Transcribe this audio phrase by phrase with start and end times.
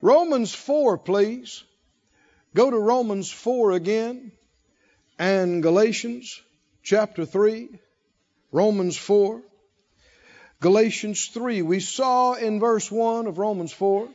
[0.00, 1.64] Romans 4, please.
[2.54, 4.32] Go to Romans 4 again
[5.18, 6.40] and Galatians
[6.82, 7.68] chapter 3.
[8.52, 9.42] Romans 4.
[10.60, 11.62] Galatians 3.
[11.62, 14.08] We saw in verse 1 of Romans 4.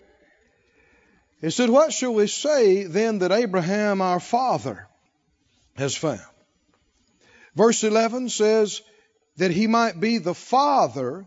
[1.42, 4.88] It said, What shall we say then that Abraham our father
[5.76, 6.22] has found?
[7.56, 8.82] Verse 11 says,
[9.38, 11.26] That he might be the father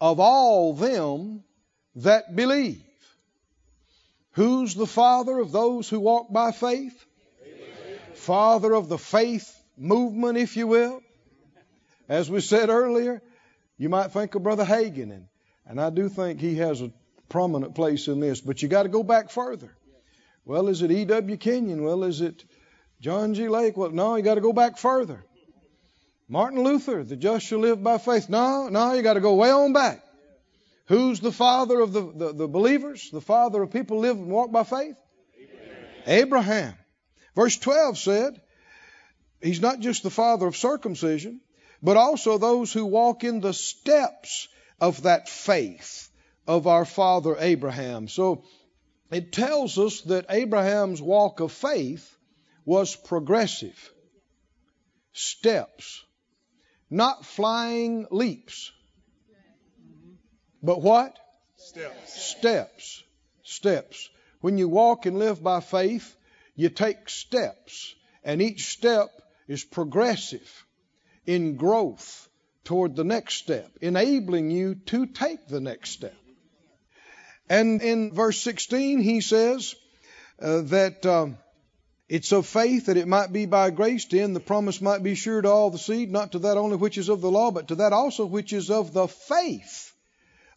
[0.00, 1.44] of all them
[1.96, 2.82] that believe.
[4.32, 7.04] Who's the father of those who walk by faith?
[8.14, 11.02] Father of the faith movement, if you will.
[12.08, 13.22] As we said earlier,
[13.78, 15.26] you might think of Brother Hagin, and,
[15.66, 16.92] and I do think he has a
[17.28, 19.70] prominent place in this, but you got to go back further.
[20.44, 21.36] Well, is it E.W.
[21.36, 21.82] Kenyon?
[21.82, 22.44] Well, is it
[23.00, 23.48] John G.
[23.48, 23.76] Lake?
[23.76, 25.24] Well, no, you got to go back further.
[26.28, 28.28] Martin Luther, the just shall live by faith.
[28.28, 30.02] No, no, you got to go way on back.
[30.86, 33.10] Who's the father of the, the, the, believers?
[33.10, 34.96] The father of people live and walk by faith?
[35.38, 35.84] Abraham.
[36.06, 36.74] Abraham.
[37.34, 38.40] Verse 12 said,
[39.40, 41.40] He's not just the father of circumcision,
[41.82, 44.48] but also those who walk in the steps
[44.80, 46.08] of that faith
[46.46, 48.08] of our father Abraham.
[48.08, 48.44] So
[49.10, 52.16] it tells us that Abraham's walk of faith
[52.64, 53.92] was progressive.
[55.12, 56.04] Steps.
[56.90, 58.72] Not flying leaps.
[60.62, 61.18] But what?
[61.56, 62.22] Steps.
[62.22, 63.02] Steps.
[63.42, 64.08] Steps.
[64.40, 66.16] When you walk and live by faith,
[66.54, 67.94] you take steps.
[68.22, 69.10] And each step
[69.48, 70.66] is progressive
[71.26, 72.28] in growth
[72.64, 76.14] toward the next step, enabling you to take the next step.
[77.48, 79.74] And in verse 16, he says
[80.40, 81.38] uh, that um,
[82.08, 85.16] it's of faith that it might be by grace to end the promise might be
[85.16, 87.68] sure to all the seed, not to that only which is of the law, but
[87.68, 89.91] to that also which is of the faith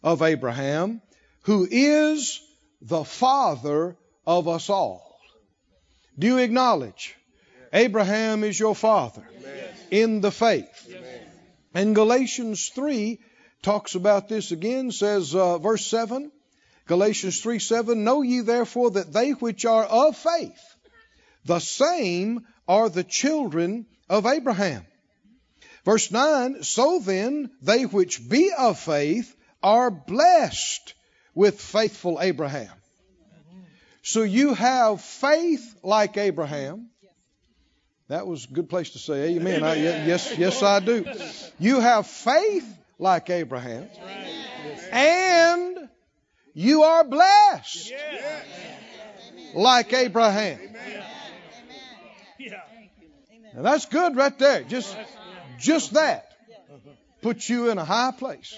[0.06, 1.02] of Abraham,
[1.42, 2.40] who is
[2.80, 5.18] the father of us all.
[6.16, 7.16] Do you acknowledge
[7.72, 9.28] Abraham is your father
[9.90, 10.94] in the faith?
[11.74, 13.18] And Galatians 3
[13.62, 16.30] talks about this again, says, uh, verse 7,
[16.86, 20.76] Galatians 3 7, Know ye therefore that they which are of faith,
[21.44, 24.86] the same are the children of Abraham.
[25.84, 29.35] Verse 9, So then, they which be of faith
[29.66, 30.94] are blessed
[31.34, 32.70] with faithful Abraham.
[34.02, 36.86] So you have faith like Abraham.
[38.06, 39.64] That was a good place to say amen.
[39.64, 41.04] I, yes, yes, I do.
[41.58, 42.64] You have faith
[43.00, 43.88] like Abraham.
[44.92, 45.88] And
[46.54, 47.92] you are blessed
[49.52, 50.60] like Abraham.
[53.52, 54.62] Now that's good right there.
[54.62, 54.96] Just,
[55.58, 56.30] just that
[57.20, 58.56] puts you in a high place.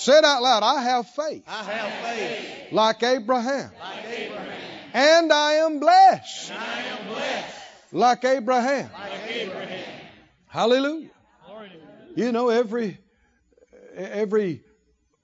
[0.00, 0.62] Say it out loud.
[0.62, 1.44] I have faith.
[1.46, 2.72] I have faith.
[2.72, 3.70] Like Abraham.
[3.78, 4.60] Like Abraham.
[4.94, 6.52] And I am blessed.
[6.52, 7.56] I am blessed.
[7.92, 8.90] Like Abraham.
[8.94, 10.00] Like Abraham.
[10.46, 11.10] Hallelujah.
[12.16, 12.98] You know, every
[13.94, 14.62] every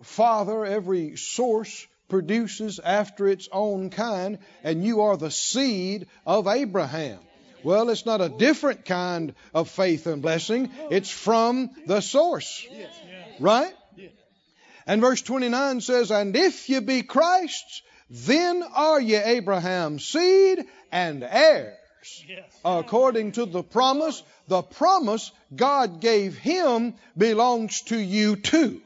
[0.02, 7.18] father, every source produces after its own kind, and you are the seed of Abraham.
[7.64, 10.70] Well, it's not a different kind of faith and blessing.
[10.90, 12.66] It's from the source.
[13.40, 13.72] Right?
[14.86, 21.24] And verse 29 says, And if ye be Christ's, then are ye Abraham's seed and
[21.24, 21.74] heirs.
[22.64, 28.80] According to the promise, the promise God gave him belongs to you too.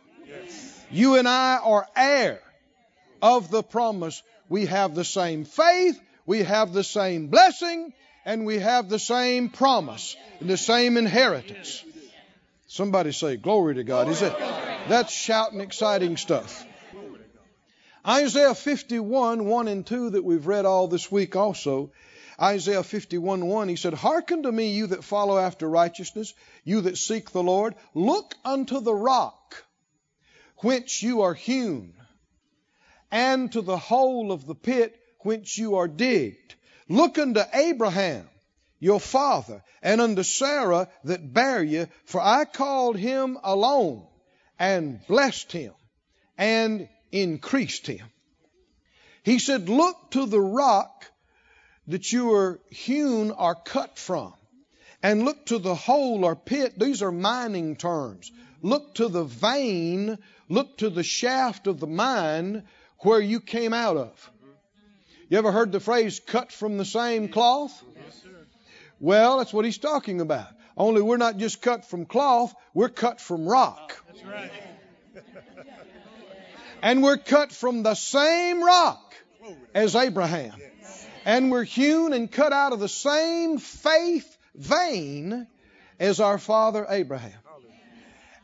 [0.91, 2.41] You and I are heir
[3.21, 4.22] of the promise.
[4.49, 7.93] We have the same faith, we have the same blessing,
[8.25, 11.84] and we have the same promise and the same inheritance.
[12.67, 14.09] Somebody say, Glory to God.
[14.09, 14.34] Is it?
[14.91, 16.67] That's shouting, exciting stuff.
[18.05, 21.93] Isaiah 51, 1 and 2 that we've read all this week also.
[22.43, 26.34] Isaiah 51, 1, he said, Hearken to me, you that follow after righteousness,
[26.65, 27.77] you that seek the Lord.
[27.95, 29.62] Look unto the rock
[30.56, 31.95] whence you are hewn,
[33.12, 36.56] and to the hole of the pit whence you are digged.
[36.88, 38.29] Look unto Abraham,
[38.81, 44.09] your father, and unto Sarah that bare you, for I called him alone
[44.61, 45.73] and blessed him
[46.37, 48.07] and increased him.
[49.25, 51.07] He said, Look to the rock
[51.89, 54.35] that you are hewn or cut from,
[55.03, 56.79] and look to the hole or pit.
[56.79, 58.31] These are mining terms.
[58.62, 60.19] Look to the vein,
[60.49, 62.65] look to the shaft of the mine
[62.99, 64.31] where you came out of.
[65.31, 67.83] You ever heard the phrase cut from the same cloth?
[68.99, 70.49] Well, that's what he's talking about.
[70.81, 73.99] Only we're not just cut from cloth, we're cut from rock.
[73.99, 74.50] Oh, that's right.
[76.81, 79.15] And we're cut from the same rock.
[79.75, 80.55] as Abraham.
[81.27, 85.47] And we're hewn and cut out of the same faith vein
[85.99, 87.38] as our father Abraham.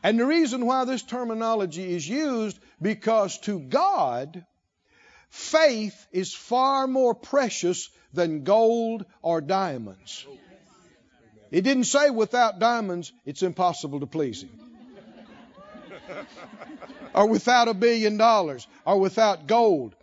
[0.03, 4.45] And the reason why this terminology is used because to God,
[5.29, 10.27] faith is far more precious than gold or diamonds.
[11.51, 14.49] It didn't say without diamonds, it's impossible to please Him.
[17.13, 19.95] or without a billion dollars, or without gold.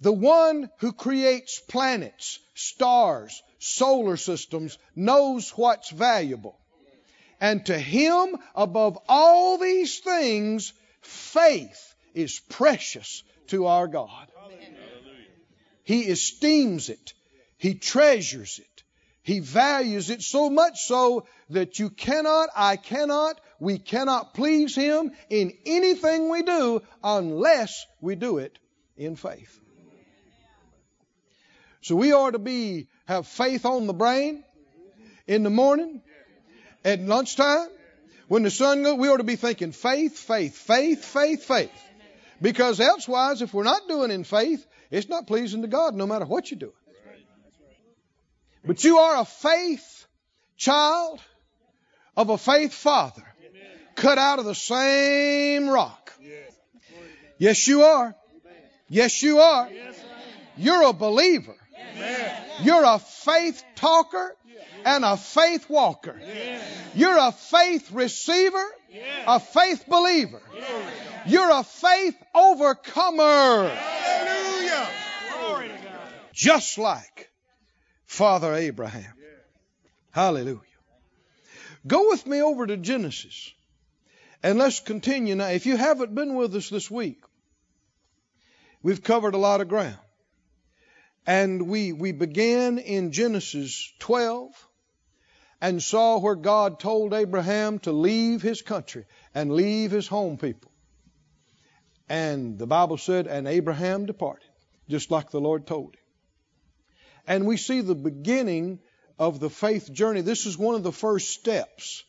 [0.00, 6.58] The one who creates planets, stars, solar systems knows what's valuable.
[7.40, 14.28] And to him, above all these things, faith is precious to our God.
[15.84, 17.14] He esteems it.
[17.58, 18.71] He treasures it.
[19.22, 25.12] He values it so much so that you cannot, I cannot, we cannot please Him
[25.30, 28.58] in anything we do unless we do it
[28.96, 29.58] in faith.
[31.82, 34.44] So we ought to be, have faith on the brain
[35.26, 36.02] in the morning
[36.84, 37.68] at lunchtime,
[38.28, 41.70] when the sun goes, we ought to be thinking faith, faith, faith, faith, faith.
[42.40, 46.24] Because elsewise, if we're not doing in faith, it's not pleasing to God no matter
[46.24, 46.72] what you do.
[48.64, 50.06] But you are a faith
[50.56, 51.20] child
[52.16, 53.24] of a faith father
[53.96, 56.12] cut out of the same rock.
[57.38, 58.14] Yes, you are.
[58.88, 59.68] Yes, you are.
[60.56, 61.56] You're a believer.
[62.62, 64.36] You're a faith talker
[64.84, 66.20] and a faith walker.
[66.94, 68.64] You're a faith receiver,
[69.26, 70.40] a faith believer.
[71.26, 73.68] You're a faith overcomer.
[73.68, 74.88] Hallelujah.
[76.32, 77.31] Just like
[78.12, 79.14] Father Abraham.
[80.10, 80.60] Hallelujah.
[81.86, 83.54] Go with me over to Genesis
[84.42, 85.46] and let's continue now.
[85.46, 87.24] If you haven't been with us this week,
[88.82, 89.96] we've covered a lot of ground.
[91.26, 94.50] And we, we began in Genesis 12
[95.62, 100.70] and saw where God told Abraham to leave his country and leave his home people.
[102.10, 104.50] And the Bible said, and Abraham departed,
[104.86, 106.01] just like the Lord told him.
[107.26, 108.80] And we see the beginning
[109.18, 110.20] of the faith journey.
[110.20, 112.04] This is one of the first steps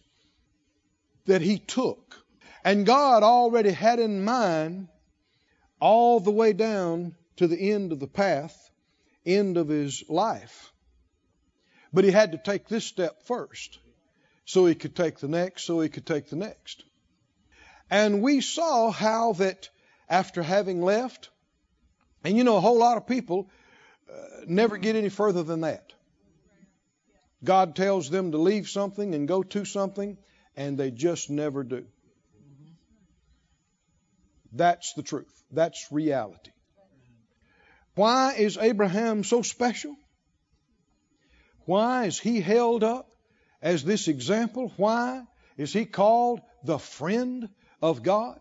[1.25, 2.15] that he took.
[2.63, 4.87] And God already had in mind
[5.79, 8.71] all the way down to the end of the path,
[9.25, 10.71] end of his life.
[11.91, 13.79] But he had to take this step first
[14.45, 16.83] so he could take the next, so he could take the next.
[17.89, 19.69] And we saw how that
[20.09, 21.29] after having left,
[22.23, 23.49] and you know, a whole lot of people
[24.13, 25.91] Uh, never get any further than that.
[27.43, 30.17] God tells them to leave something and go to something,
[30.55, 31.85] and they just never do.
[34.53, 35.43] That's the truth.
[35.51, 36.51] That's reality.
[37.95, 39.95] Why is Abraham so special?
[41.65, 43.09] Why is he held up
[43.61, 44.71] as this example?
[44.77, 45.23] Why
[45.57, 47.49] is he called the friend
[47.81, 48.39] of God?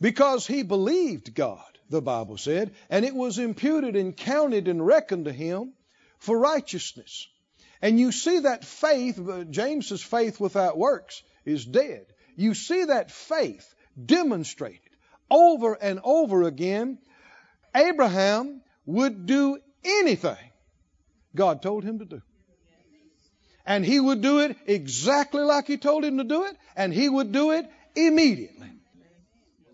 [0.00, 5.26] Because he believed God, the Bible said, and it was imputed and counted and reckoned
[5.26, 5.72] to him
[6.18, 7.28] for righteousness.
[7.82, 12.06] And you see that faith, uh, James's faith without works is dead.
[12.36, 14.80] You see that faith demonstrated
[15.30, 16.98] over and over again.
[17.74, 20.50] Abraham would do anything
[21.34, 22.22] God told him to do.
[23.66, 27.08] And he would do it exactly like he told him to do it, and he
[27.08, 28.68] would do it immediately.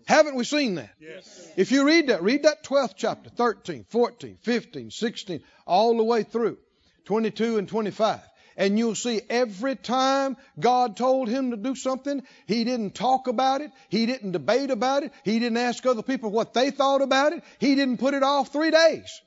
[0.07, 0.91] Haven't we seen that?
[0.99, 1.51] Yes.
[1.57, 6.23] If you read that, read that 12th chapter, 13, 14, 15, 16, all the way
[6.23, 6.57] through,
[7.05, 8.19] 22 and 25.
[8.57, 13.61] And you'll see every time God told him to do something, he didn't talk about
[13.61, 13.71] it.
[13.89, 15.13] He didn't debate about it.
[15.23, 17.43] He didn't ask other people what they thought about it.
[17.59, 19.21] He didn't put it off three days.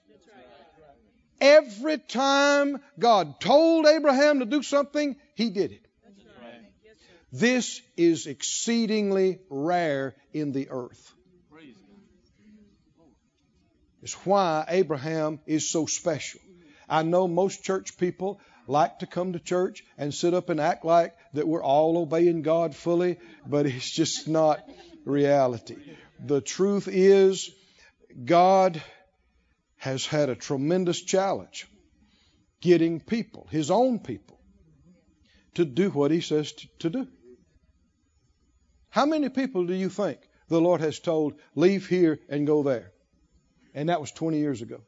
[1.40, 5.87] Every time God told Abraham to do something, he did it.
[7.37, 11.12] This is exceedingly rare in the earth.
[14.05, 16.41] It's why Abraham is so special.
[16.88, 20.85] I know most church people like to come to church and sit up and act
[20.85, 24.62] like that we're all obeying God fully, but it's just not
[25.05, 25.76] reality.
[26.25, 27.50] The truth is,
[28.25, 28.81] God
[29.79, 31.67] has had a tremendous challenge
[32.61, 34.38] getting people, his own people,
[35.55, 37.09] to do what he says to, to do.
[38.95, 42.93] How many people do you think the Lord has told, leave here and go there?
[43.75, 44.83] And that was 20 years ago.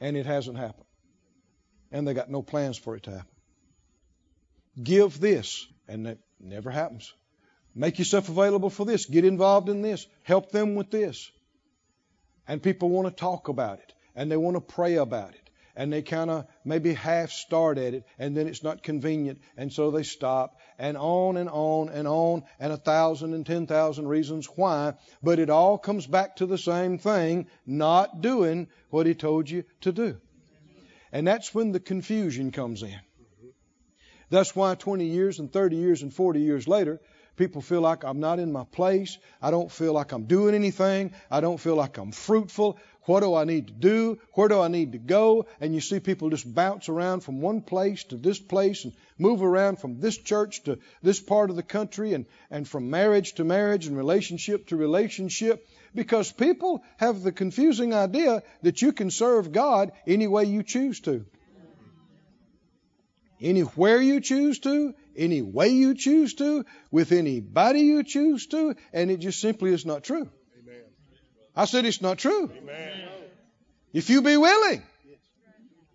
[0.00, 0.86] And it hasn't happened.
[1.92, 3.36] And they got no plans for it to happen.
[4.82, 7.12] Give this, and that never happens.
[7.74, 9.04] Make yourself available for this.
[9.04, 10.06] Get involved in this.
[10.22, 11.30] Help them with this.
[12.48, 15.43] And people want to talk about it and they want to pray about it
[15.76, 19.72] and they kind of maybe half start at it and then it's not convenient and
[19.72, 24.08] so they stop and on and on and on and a thousand and ten thousand
[24.08, 29.14] reasons why but it all comes back to the same thing not doing what he
[29.14, 30.16] told you to do
[31.12, 33.00] and that's when the confusion comes in
[34.30, 37.00] that's why 20 years and 30 years and 40 years later
[37.36, 39.18] People feel like I'm not in my place.
[39.42, 41.12] I don't feel like I'm doing anything.
[41.30, 42.78] I don't feel like I'm fruitful.
[43.06, 44.18] What do I need to do?
[44.32, 45.46] Where do I need to go?
[45.60, 49.42] And you see people just bounce around from one place to this place and move
[49.42, 53.44] around from this church to this part of the country and, and from marriage to
[53.44, 59.52] marriage and relationship to relationship because people have the confusing idea that you can serve
[59.52, 61.26] God any way you choose to.
[63.40, 69.10] Anywhere you choose to, any way you choose to, with anybody you choose to, and
[69.10, 70.30] it just simply is not true.
[71.56, 72.50] I said it's not true.
[72.56, 73.08] Amen.
[73.92, 74.82] If you be willing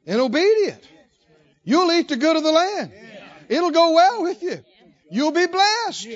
[0.06, 0.82] and obedient,
[1.64, 2.94] you'll eat the good of the land.
[3.50, 4.64] It'll go well with you.
[5.12, 6.08] You'll be blessed.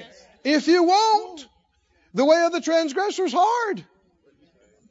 [0.44, 1.48] If you won't,
[2.14, 3.84] the way of the transgressor is hard.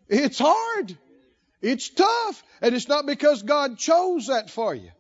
[0.09, 0.97] It's hard.
[1.63, 2.43] It's tough.
[2.61, 4.91] And it's not because God chose that for you.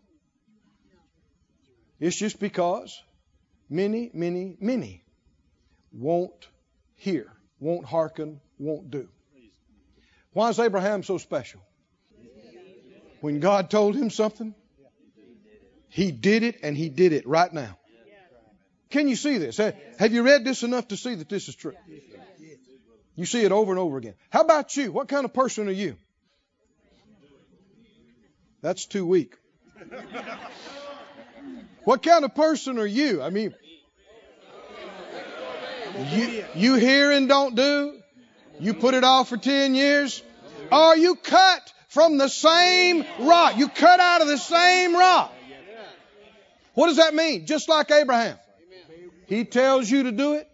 [2.00, 3.00] It's just because
[3.68, 5.04] many, many, many
[5.92, 6.49] won't
[6.97, 7.30] hear,
[7.61, 9.09] won't hearken, won't do.
[10.32, 11.60] Why is Abraham so special?
[13.20, 14.54] When God told him something,
[15.88, 17.78] he did it and he did it right now.
[18.90, 19.56] Can you see this?
[19.56, 21.74] Have you read this enough to see that this is true?
[23.14, 24.14] You see it over and over again.
[24.30, 24.90] How about you?
[24.90, 25.96] What kind of person are you?
[28.62, 29.36] That's too weak.
[31.84, 33.22] What kind of person are you?
[33.22, 33.54] I mean,
[36.10, 38.01] you, you hear and don't do.
[38.62, 40.23] You put it off for 10 years.
[40.71, 43.57] Are you cut from the same rock?
[43.57, 45.35] You cut out of the same rock.
[46.75, 47.45] What does that mean?
[47.45, 48.38] Just like Abraham.
[49.26, 50.49] He tells you to do it.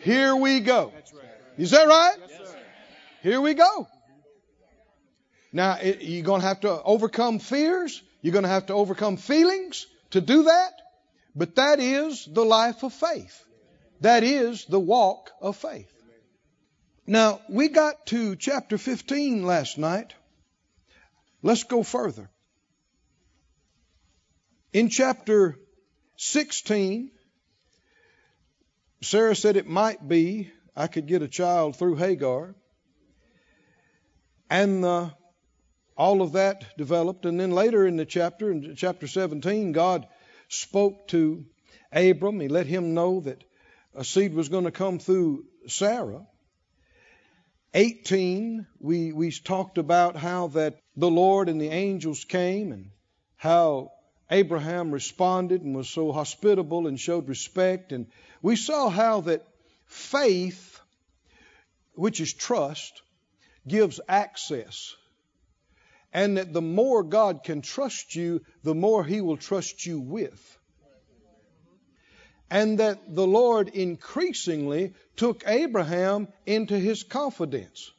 [0.00, 0.92] Here we go.
[1.56, 2.16] Is that right?
[3.22, 3.88] Here we go.
[5.50, 8.02] Now, you're going to have to overcome fears.
[8.20, 10.72] You're going to have to overcome feelings to do that,
[11.34, 13.42] but that is the life of faith.
[14.02, 15.93] That is the walk of faith.
[17.06, 20.14] Now, we got to chapter 15 last night.
[21.42, 22.30] Let's go further.
[24.72, 25.58] In chapter
[26.16, 27.10] 16,
[29.02, 32.54] Sarah said it might be I could get a child through Hagar.
[34.48, 35.10] And uh,
[35.96, 37.26] all of that developed.
[37.26, 40.06] And then later in the chapter, in chapter 17, God
[40.48, 41.44] spoke to
[41.92, 42.40] Abram.
[42.40, 43.44] He let him know that
[43.94, 46.26] a seed was going to come through Sarah.
[47.74, 52.90] 18, we, we talked about how that the Lord and the angels came and
[53.36, 53.90] how
[54.30, 57.90] Abraham responded and was so hospitable and showed respect.
[57.90, 58.06] And
[58.42, 59.46] we saw how that
[59.86, 60.80] faith,
[61.94, 63.02] which is trust,
[63.66, 64.94] gives access
[66.12, 70.58] and that the more God can trust you, the more He will trust you with.
[72.50, 77.90] And that the Lord increasingly took Abraham into His confidence.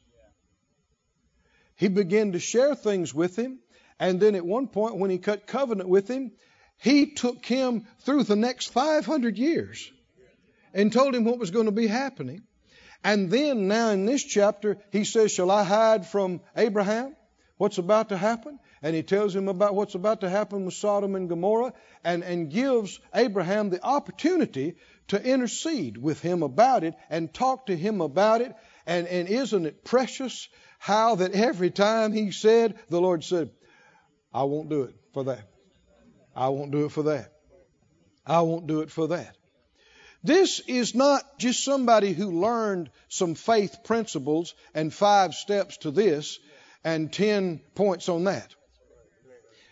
[1.76, 3.58] He began to share things with him,
[4.00, 6.32] and then at one point, when he cut covenant with him,
[6.78, 9.90] he took him through the next 500 years
[10.74, 12.42] and told him what was going to be happening.
[13.02, 17.15] And then, now in this chapter, he says, Shall I hide from Abraham?
[17.56, 21.14] What's about to happen, and he tells him about what's about to happen with Sodom
[21.14, 21.72] and Gomorrah,
[22.04, 24.76] and, and gives Abraham the opportunity
[25.08, 28.54] to intercede with him about it and talk to him about it.
[28.86, 30.48] And, and isn't it precious
[30.78, 33.50] how that every time he said, the Lord said,
[34.32, 35.48] I won't do it for that.
[36.34, 37.32] I won't do it for that.
[38.26, 39.36] I won't do it for that.
[40.22, 46.38] This is not just somebody who learned some faith principles and five steps to this
[46.86, 48.54] and 10 points on that.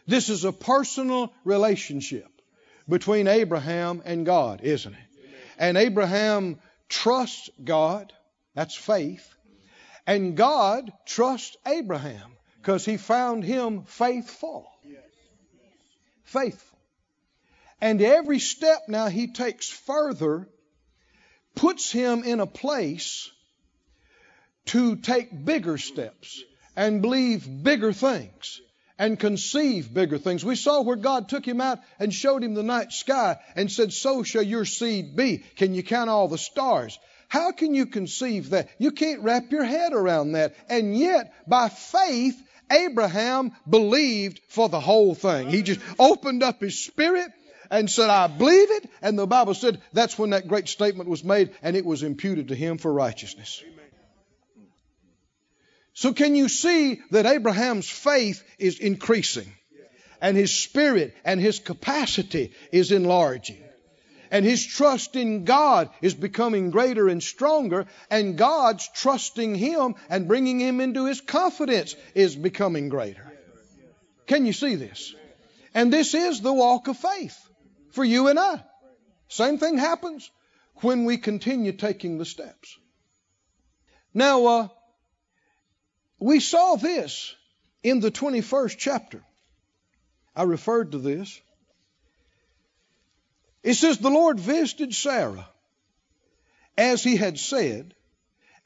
[0.05, 2.27] This is a personal relationship
[2.89, 4.99] between Abraham and God, isn't it?
[5.57, 8.13] And Abraham trusts God.
[8.55, 9.33] That's faith.
[10.09, 14.69] And God trusts Abraham because he found him faithful.
[16.25, 16.79] Faithful.
[17.81, 20.49] And every step now he takes further
[21.55, 23.31] puts him in a place
[24.67, 26.43] to take bigger steps
[26.77, 28.61] and believe bigger things
[28.99, 30.45] and conceive bigger things.
[30.45, 33.93] We saw where God took him out and showed him the night sky and said,
[33.93, 35.39] So shall your seed be.
[35.57, 36.99] Can you count all the stars?
[37.29, 38.69] How can you conceive that?
[38.79, 40.55] You can't wrap your head around that.
[40.69, 42.41] And yet, by faith,
[42.71, 45.51] Abraham believed for the whole thing.
[45.51, 47.31] He just opened up his spirit
[47.71, 48.89] and said, I believe it.
[49.03, 52.49] And the Bible said that's when that great statement was made and it was imputed
[52.49, 53.63] to him for righteousness.
[55.95, 59.53] So, can you see that Abraham's faith is increasing
[60.21, 63.63] and his spirit and his capacity is enlarging?
[64.33, 70.27] And his trust in God is becoming greater and stronger, and God's trusting him and
[70.27, 73.33] bringing him into his confidence is becoming greater.
[74.27, 75.15] Can you see this?
[75.73, 77.39] And this is the walk of faith
[77.91, 78.65] for you and I.
[79.29, 80.29] Same thing happens
[80.77, 82.77] when we continue taking the steps.
[84.13, 84.69] Now, uh,
[86.19, 87.35] we saw this
[87.83, 89.23] in the 21st chapter.
[90.35, 91.41] I referred to this.
[93.63, 95.49] It says, The Lord visited Sarah
[96.77, 97.95] as he had said,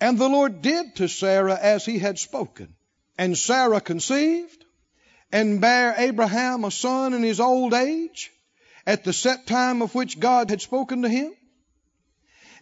[0.01, 2.75] and the Lord did to Sarah as he had spoken.
[3.19, 4.65] And Sarah conceived
[5.33, 8.33] and bare Abraham a son in his old age,
[8.87, 11.33] at the set time of which God had spoken to him.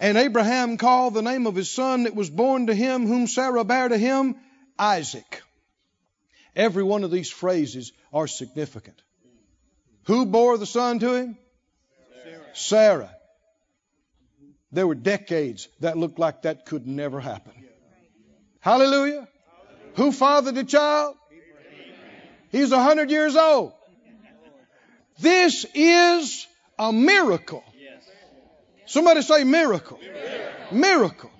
[0.00, 3.64] And Abraham called the name of his son that was born to him, whom Sarah
[3.64, 4.36] bare to him,
[4.78, 5.42] Isaac.
[6.54, 9.00] Every one of these phrases are significant.
[10.04, 11.38] Who bore the son to him?
[12.54, 13.10] Sarah.
[14.72, 17.52] There were decades that looked like that could never happen.
[18.60, 19.28] Hallelujah.
[19.94, 21.16] Who fathered the child?
[22.50, 23.72] He's a hundred years old.
[25.18, 26.46] This is
[26.78, 27.64] a miracle.
[28.86, 29.98] Somebody say miracle.
[30.70, 31.30] Miracle.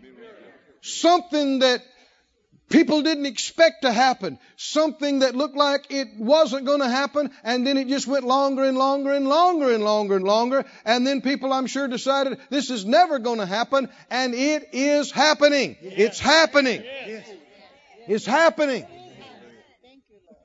[0.80, 1.82] Something that
[2.68, 4.38] people didn't expect to happen.
[4.56, 8.64] Something that looked like it wasn't going to happen, and then it just went longer
[8.64, 10.64] and longer and longer and longer and longer.
[10.84, 15.10] And then people, I'm sure, decided this is never going to happen, and it is
[15.10, 15.76] happening.
[15.80, 16.82] It's happening.
[18.08, 18.86] It's happening.
[19.82, 20.38] Thank you, Lord.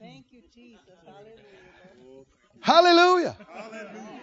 [0.00, 0.80] Thank you, Jesus.
[2.60, 3.36] Hallelujah.
[3.52, 4.16] Hallelujah.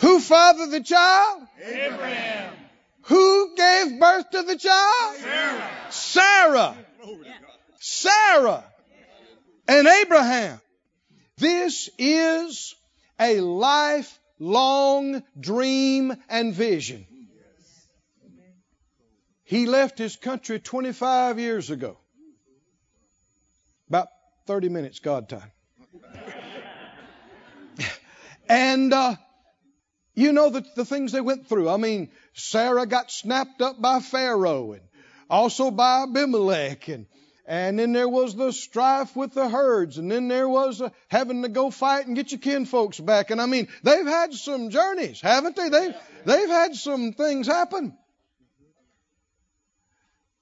[0.00, 1.42] Who fathered the child?
[1.64, 2.54] Abraham.
[3.02, 5.16] Who gave birth to the child?
[5.16, 5.68] Sarah.
[5.90, 6.76] Sarah.
[7.78, 8.64] Sarah
[9.66, 10.60] and Abraham.
[11.38, 12.74] This is
[13.18, 17.06] a lifelong dream and vision.
[19.44, 21.98] He left his country 25 years ago.
[23.88, 24.08] About
[24.46, 25.50] 30 minutes God time.
[28.48, 29.16] and uh,
[30.14, 31.68] you know the, the things they went through.
[31.68, 34.82] I mean, Sarah got snapped up by Pharaoh and
[35.30, 37.06] also by Abimelech and
[37.44, 41.42] and then there was the strife with the herds, and then there was uh, having
[41.42, 43.30] to go fight and get your kinfolks back.
[43.30, 45.68] And I mean, they've had some journeys, haven't they?
[45.68, 45.94] They've,
[46.24, 47.96] they've had some things happen.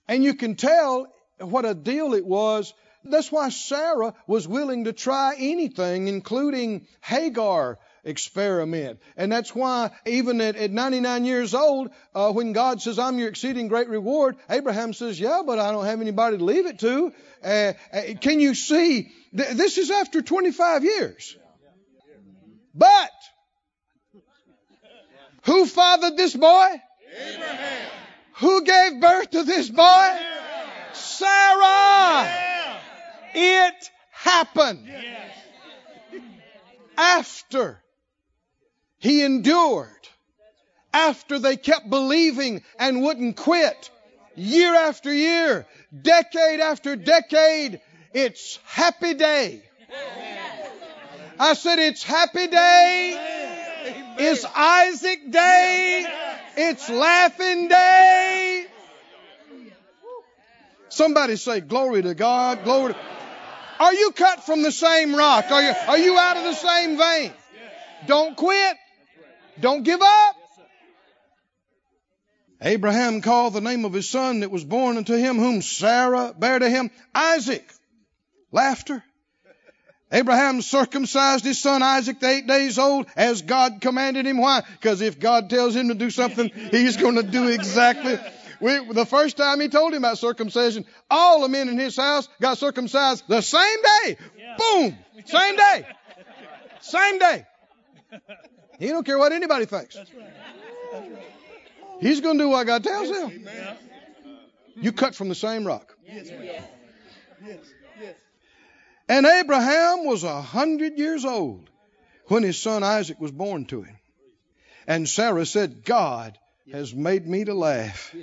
[0.07, 2.75] And you can tell what a deal it was.
[3.03, 9.01] That's why Sarah was willing to try anything, including Hagar experiment.
[9.17, 13.29] And that's why even at, at 99 years old, uh, when God says, I'm your
[13.29, 17.13] exceeding great reward, Abraham says, yeah, but I don't have anybody to leave it to.
[17.45, 19.11] Uh, uh, can you see?
[19.37, 21.37] Th- this is after 25 years.
[22.75, 23.11] But
[25.45, 26.69] who fathered this boy?
[27.35, 27.91] Abraham.
[28.35, 30.19] Who gave birth to this boy?
[30.93, 32.29] Sarah.
[33.35, 35.33] It happened Yes.
[36.97, 37.83] after
[39.01, 39.89] he endured,
[40.93, 43.91] after they kept believing and wouldn't quit,
[44.37, 45.67] year after year,
[46.03, 47.81] decade after decade,
[48.13, 49.63] it's happy day.
[51.39, 54.17] I said it's happy day.
[54.19, 56.05] It's Isaac day.
[56.59, 58.67] It's laughing day.
[60.91, 62.99] Somebody say glory to God, glory to
[63.79, 65.51] Are you cut from the same rock?
[65.51, 67.33] Are you, are you out of the same vein?
[68.07, 68.77] Don't quit.
[69.61, 70.37] Don't give up.
[72.63, 76.59] Abraham called the name of his son that was born unto him, whom Sarah bare
[76.59, 77.67] to him, Isaac.
[78.53, 79.03] Laughter.
[80.13, 84.39] Abraham circumcised his son Isaac the eight days old as God commanded him.
[84.39, 84.63] Why?
[84.73, 88.19] Because if God tells him to do something, he's going to do exactly.
[88.61, 92.29] We, the first time he told him about circumcision, all the men in his house
[92.41, 94.17] got circumcised the same day.
[94.59, 94.99] Boom!
[95.25, 95.87] Same day.
[96.81, 97.47] Same day.
[98.81, 99.97] He don't care what anybody thinks.
[102.01, 103.47] He's going to do what God tells him.
[104.75, 105.95] You cut from the same rock.
[106.07, 106.31] Yes.
[107.47, 107.59] yes.
[109.07, 111.69] And Abraham was a hundred years old
[112.29, 113.97] when his son Isaac was born to him.
[114.87, 116.39] And Sarah said, God
[116.73, 118.15] has made me to laugh,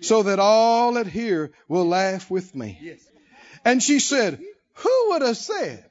[0.00, 2.96] so that all that hear will laugh with me.
[3.64, 4.42] And she said,
[4.74, 5.84] Who would have said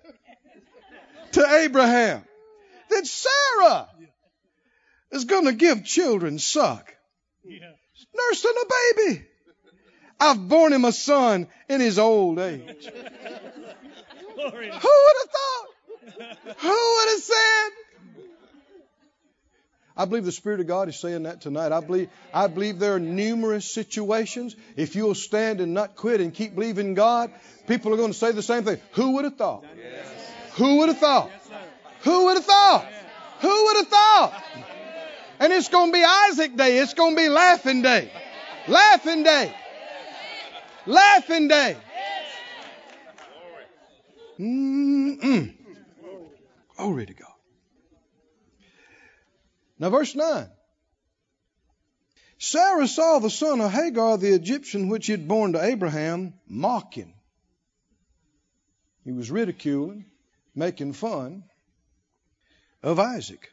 [1.33, 2.23] to Abraham
[2.89, 3.87] that Sarah
[5.11, 6.93] is going to give children suck?
[7.45, 9.25] Nursing a baby.
[10.19, 12.87] I've borne him a son in his old age.
[14.35, 15.67] Who would have thought?
[16.57, 17.69] Who would have said?
[19.97, 21.71] I believe the Spirit of God is saying that tonight.
[21.71, 24.55] I believe, I believe there are numerous situations.
[24.75, 27.31] If you'll stand and not quit and keep believing God,
[27.65, 28.79] people are going to say the same thing.
[28.93, 29.63] Who would have thought?
[29.77, 30.05] Yes.
[30.55, 31.31] Who would have thought?
[32.05, 32.87] Who would have thought?
[33.41, 34.43] Who would have thought?
[35.39, 36.77] And it's going to be Isaac Day.
[36.77, 38.11] It's going to be laughing day.
[38.67, 39.53] Laughing day.
[40.85, 41.77] Laughing day.
[44.39, 45.55] Mm-mm.
[46.77, 47.31] Glory to God.
[49.79, 50.47] Now, verse 9.
[52.37, 57.15] Sarah saw the son of Hagar the Egyptian, which he had borne to Abraham, mocking.
[59.03, 60.05] He was ridiculing,
[60.53, 61.45] making fun
[62.85, 63.49] of Isaac.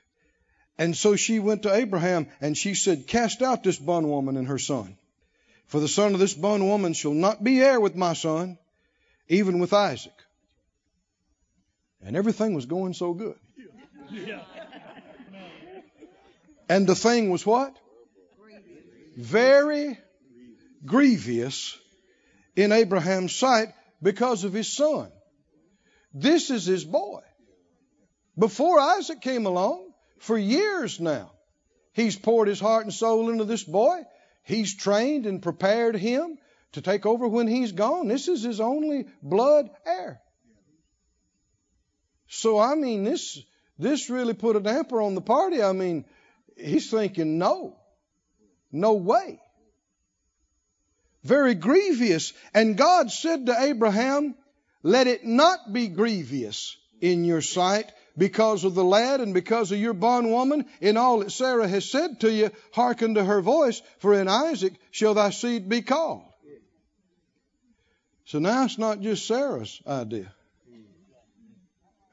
[0.78, 4.58] And so she went to Abraham and she said, Cast out this bondwoman and her
[4.58, 4.96] son.
[5.66, 8.58] For the son of this bondwoman shall not be heir with my son,
[9.28, 10.12] even with Isaac.
[12.04, 13.38] And everything was going so good.
[16.68, 17.74] And the thing was what?
[19.16, 19.98] Very
[20.84, 21.78] grievous
[22.56, 23.68] in Abraham's sight
[24.02, 25.10] because of his son.
[26.12, 27.22] This is his boy.
[28.38, 31.32] Before Isaac came along, for years now,
[31.92, 34.02] he's poured his heart and soul into this boy.
[34.44, 36.38] He's trained and prepared him
[36.72, 38.08] to take over when he's gone.
[38.08, 40.20] This is his only blood heir.
[42.28, 43.38] So I mean, this
[43.78, 45.62] this really put a damper on the party.
[45.62, 46.04] I mean,
[46.56, 47.76] he's thinking, no,
[48.70, 49.40] no way.
[51.24, 52.32] Very grievous.
[52.54, 54.34] And God said to Abraham,
[54.82, 59.78] let it not be grievous in your sight because of the lad and because of
[59.78, 64.14] your bondwoman in all that Sarah has said to you, hearken to her voice, for
[64.14, 66.24] in Isaac shall thy seed be called.
[68.26, 70.32] So now it's not just Sarah's idea.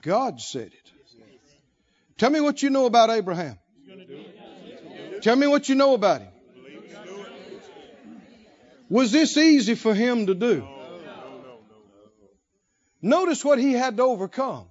[0.02, 0.92] God said it.
[2.18, 3.58] Tell me what you know about Abraham.
[5.22, 6.32] Tell me what you know about him.
[8.90, 10.68] Was this easy for him to do?
[13.02, 14.69] Notice what he had to overcome.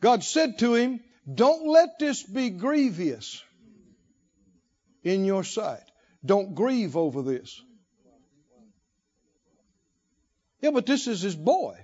[0.00, 1.00] God said to him,
[1.32, 3.42] Don't let this be grievous
[5.02, 5.82] in your sight.
[6.24, 7.62] Don't grieve over this.
[10.60, 11.76] Yeah, but this is his boy.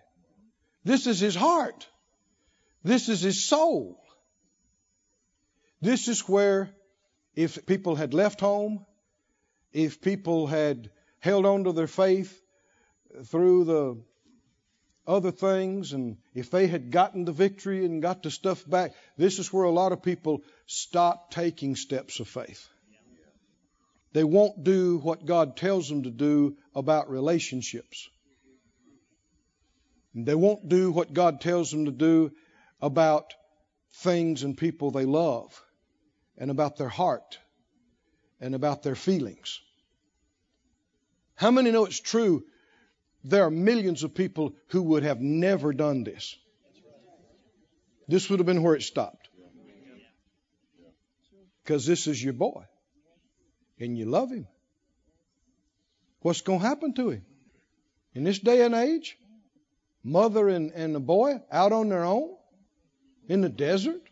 [0.85, 1.87] This is his heart.
[2.83, 4.03] This is his soul.
[5.81, 6.71] This is where,
[7.35, 8.85] if people had left home,
[9.73, 12.41] if people had held on to their faith
[13.27, 14.03] through the
[15.07, 19.39] other things, and if they had gotten the victory and got the stuff back, this
[19.39, 22.69] is where a lot of people stop taking steps of faith.
[24.13, 28.09] They won't do what God tells them to do about relationships.
[30.15, 32.33] They won't do what God tells them to do
[32.81, 33.33] about
[33.95, 35.61] things and people they love
[36.37, 37.39] and about their heart
[38.41, 39.61] and about their feelings.
[41.35, 42.45] How many know it's true?
[43.25, 46.37] There are millions of people who would have never done this.
[48.09, 49.29] This would have been where it stopped.
[51.63, 52.65] Because this is your boy.
[53.79, 54.47] And you love him.
[56.21, 57.25] What's going to happen to him?
[58.15, 59.17] In this day and age,
[60.05, 62.35] mother and, and the boy out on their own
[63.29, 64.03] in the desert,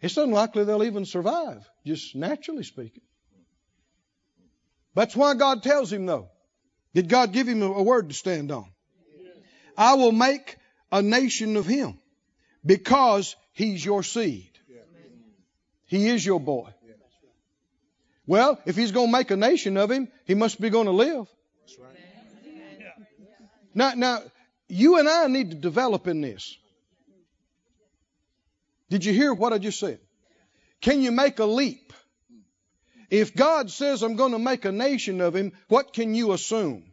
[0.00, 3.02] it's unlikely they'll even survive, just naturally speaking.
[4.94, 6.30] That's why God tells him, though.
[6.94, 8.66] Did God give him a word to stand on?
[9.76, 10.56] I will make
[10.90, 11.98] a nation of him
[12.64, 14.50] because he's your seed.
[15.86, 16.70] He is your boy.
[18.26, 20.92] Well, if he's going to make a nation of him, he must be going to
[20.92, 21.26] live.
[23.74, 24.22] Now, now,
[24.68, 26.56] you and I need to develop in this.
[28.90, 30.00] Did you hear what I just said?
[30.80, 31.92] Can you make a leap?
[33.10, 36.84] If God says, I'm going to make a nation of him, what can you assume?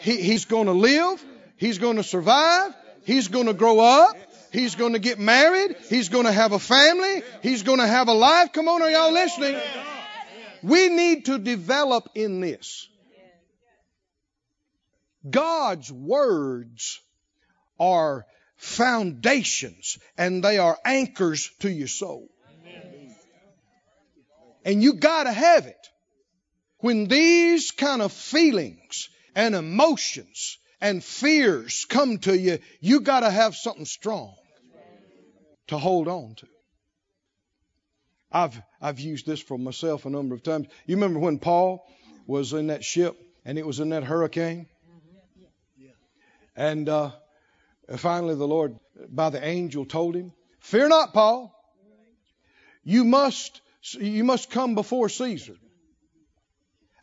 [0.00, 1.24] He, he's going to live.
[1.56, 2.74] He's going to survive.
[3.04, 4.16] He's going to grow up.
[4.52, 5.76] He's going to get married.
[5.88, 7.22] He's going to have a family.
[7.42, 8.52] He's going to have a life.
[8.52, 9.58] Come on, are y'all listening?
[10.62, 12.88] We need to develop in this.
[15.28, 17.00] God's words
[17.78, 22.28] are foundations and they are anchors to your soul.
[24.64, 25.88] And you gotta have it.
[26.78, 33.54] When these kind of feelings and emotions and fears come to you, you gotta have
[33.54, 34.34] something strong
[35.68, 36.46] to hold on to.
[38.30, 40.66] I've, I've used this for myself a number of times.
[40.86, 41.86] You remember when Paul
[42.26, 44.66] was in that ship and it was in that hurricane?
[46.56, 47.12] And uh,
[47.96, 51.54] finally, the Lord, by the angel, told him, "Fear not, Paul.
[52.84, 55.56] You must you must come before Caesar.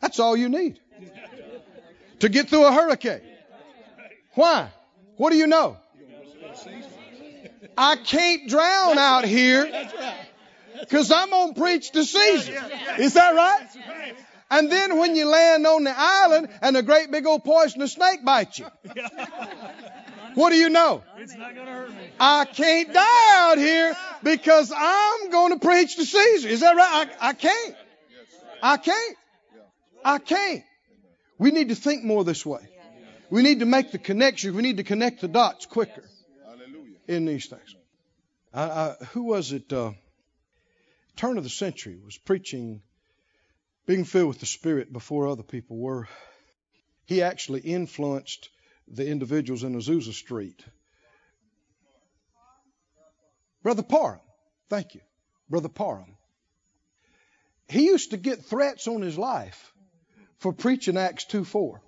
[0.00, 0.80] That's all you need
[2.20, 3.20] to get through a hurricane.
[4.34, 4.70] Why?
[5.16, 5.76] What do you know?
[7.76, 9.70] I can't drown out here
[10.80, 12.62] because I'm going to preach to Caesar.
[12.98, 13.66] Is that right?
[14.50, 18.24] And then when you land on the island and a great big old poisonous snake
[18.24, 18.66] bites you,
[20.34, 21.02] what do you know?
[21.18, 22.10] It's not going to hurt me.
[22.18, 26.48] I can't die out here because I'm going to preach to Caesar.
[26.48, 27.08] Is that right?
[27.20, 27.76] I, I can't.
[28.62, 29.16] I can't.
[30.04, 30.64] I can't.
[31.38, 32.60] We need to think more this way.
[33.30, 34.54] We need to make the connections.
[34.54, 36.04] We need to connect the dots quicker
[37.06, 37.74] in these things.
[38.52, 39.72] I, I, who was it?
[39.72, 39.92] Uh,
[41.16, 42.82] turn of the century was preaching
[43.86, 46.08] being filled with the Spirit before other people were.
[47.06, 48.48] He actually influenced
[48.90, 50.64] the individuals in Azusa Street.
[53.62, 54.20] Brother Parham,
[54.68, 55.00] thank you.
[55.48, 56.16] Brother Parham.
[57.68, 59.72] He used to get threats on his life
[60.38, 61.80] for preaching Acts 2 4.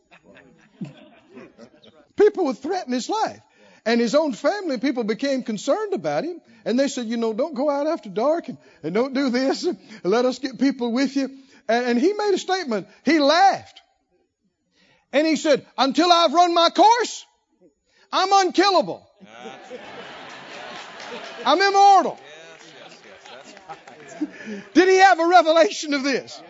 [2.16, 3.40] people would threaten his life.
[3.84, 6.40] And his own family people became concerned about him.
[6.64, 9.64] And they said, you know, don't go out after dark and, and don't do this
[9.64, 11.24] and let us get people with you.
[11.68, 12.86] And, and he made a statement.
[13.04, 13.81] He laughed.
[15.12, 17.26] And he said, until I've run my course,
[18.10, 19.06] I'm unkillable.
[21.44, 22.18] I'm immortal.
[24.74, 26.40] Did he have a revelation of this?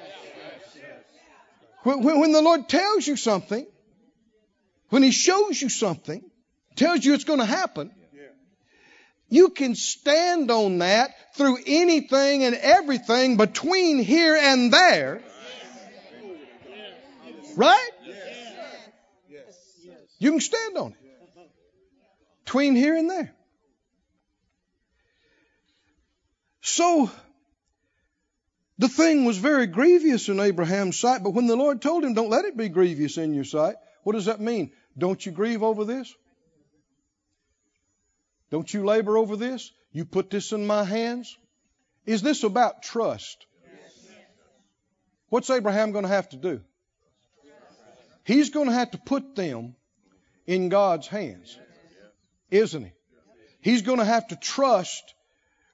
[1.85, 3.67] When, the Lord tells you something,
[4.91, 6.23] when he shows you something,
[6.77, 7.91] tells you it's going to happen,
[9.29, 15.23] you can stand on that through anything and everything between here and there.
[17.57, 17.91] Right?
[20.23, 21.51] You can stand on it.
[22.45, 23.35] Between here and there.
[26.61, 27.11] So,
[28.79, 32.31] the thing was very grievous in Abraham's sight, but when the Lord told him, Don't
[32.31, 34.71] let it be grievous in your sight, what does that mean?
[34.97, 36.15] Don't you grieve over this?
[38.53, 39.73] Don't you labor over this?
[39.91, 41.37] You put this in my hands?
[42.07, 43.45] Is this about trust?
[45.31, 46.61] What's Abraham going to have to do?
[48.23, 49.75] He's going to have to put them
[50.47, 51.59] in God's hands,
[52.51, 52.93] isn't he?
[53.61, 55.15] He's going to have to trust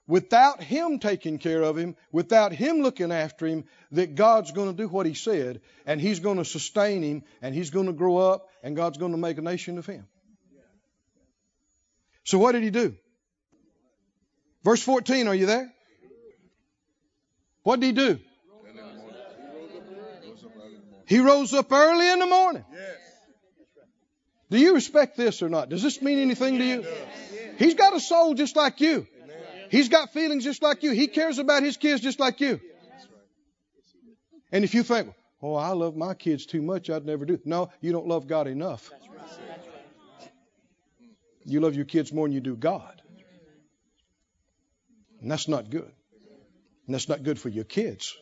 [0.07, 4.77] without him taking care of him, without him looking after him, that God's going to
[4.77, 8.17] do what he said, and he's going to sustain him, and he's going to grow
[8.17, 10.07] up, and God's going to make a nation of him.
[12.25, 12.95] So what did he do?
[14.65, 15.73] Verse 14, are you there?
[17.63, 18.19] What did he do?
[21.07, 22.65] He rose up early in the morning.
[24.51, 25.69] Do you respect this or not?
[25.69, 26.87] Does this mean anything to you?
[27.59, 29.07] He's got a soul just like you.
[29.71, 30.93] He's got feelings just like you.
[30.93, 32.61] He cares about his kids just like you.
[34.51, 37.39] And if you think, oh, I love my kids too much, I'd never do.
[37.45, 38.91] No, you don't love God enough.
[41.45, 43.03] You love your kids more than you do God.
[45.21, 45.91] And that's not good.
[46.87, 48.17] And that's not good for your kids.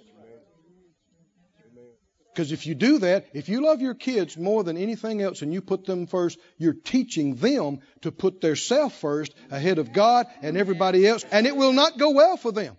[2.36, 5.54] Because if you do that, if you love your kids more than anything else and
[5.54, 10.26] you put them first, you're teaching them to put their self first ahead of God
[10.42, 12.76] and everybody else, and it will not go well for them.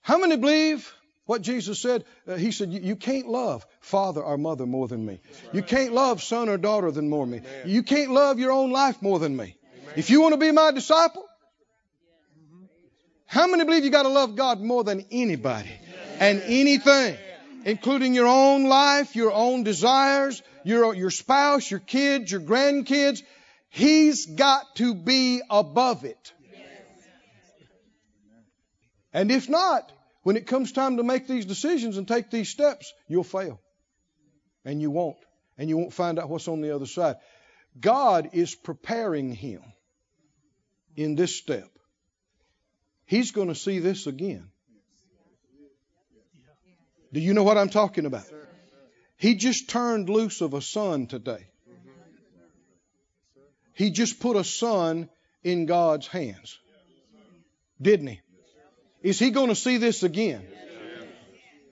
[0.00, 0.92] How many believe
[1.26, 2.04] what Jesus said?
[2.26, 5.20] Uh, he said, You can't love father or mother more than me.
[5.52, 7.42] You can't love son or daughter than more than me.
[7.64, 9.56] You can't love your own life more than me.
[9.94, 11.24] If you want to be my disciple,
[13.26, 15.70] how many believe you got to love God more than anybody?
[16.18, 17.16] And anything,
[17.64, 23.22] including your own life, your own desires, your, your spouse, your kids, your grandkids.
[23.68, 26.32] He's got to be above it.
[29.12, 29.90] And if not,
[30.22, 33.60] when it comes time to make these decisions and take these steps, you'll fail.
[34.64, 35.16] And you won't.
[35.56, 37.16] And you won't find out what's on the other side.
[37.80, 39.62] God is preparing him
[40.96, 41.68] in this step.
[43.06, 44.50] He's going to see this again.
[47.12, 48.26] Do you know what I'm talking about?
[49.16, 51.46] He just turned loose of a son today.
[53.74, 55.08] he just put a son
[55.42, 56.58] in God's hands.
[57.80, 58.20] Didn't he?
[59.02, 60.46] Is he going to see this again?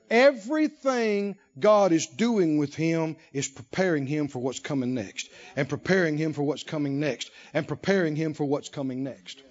[0.08, 6.16] Everything God is doing with him is preparing him for what's coming next, and preparing
[6.16, 9.42] him for what's coming next, and preparing him for what's coming next.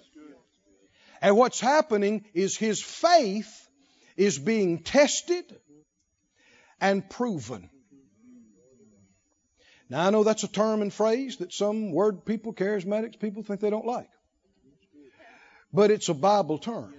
[1.20, 3.68] And what's happening is his faith
[4.16, 5.44] is being tested
[6.80, 7.70] and proven.
[9.88, 13.60] Now, I know that's a term and phrase that some word people, charismatics people, think
[13.60, 14.08] they don't like.
[15.72, 16.94] But it's a Bible term.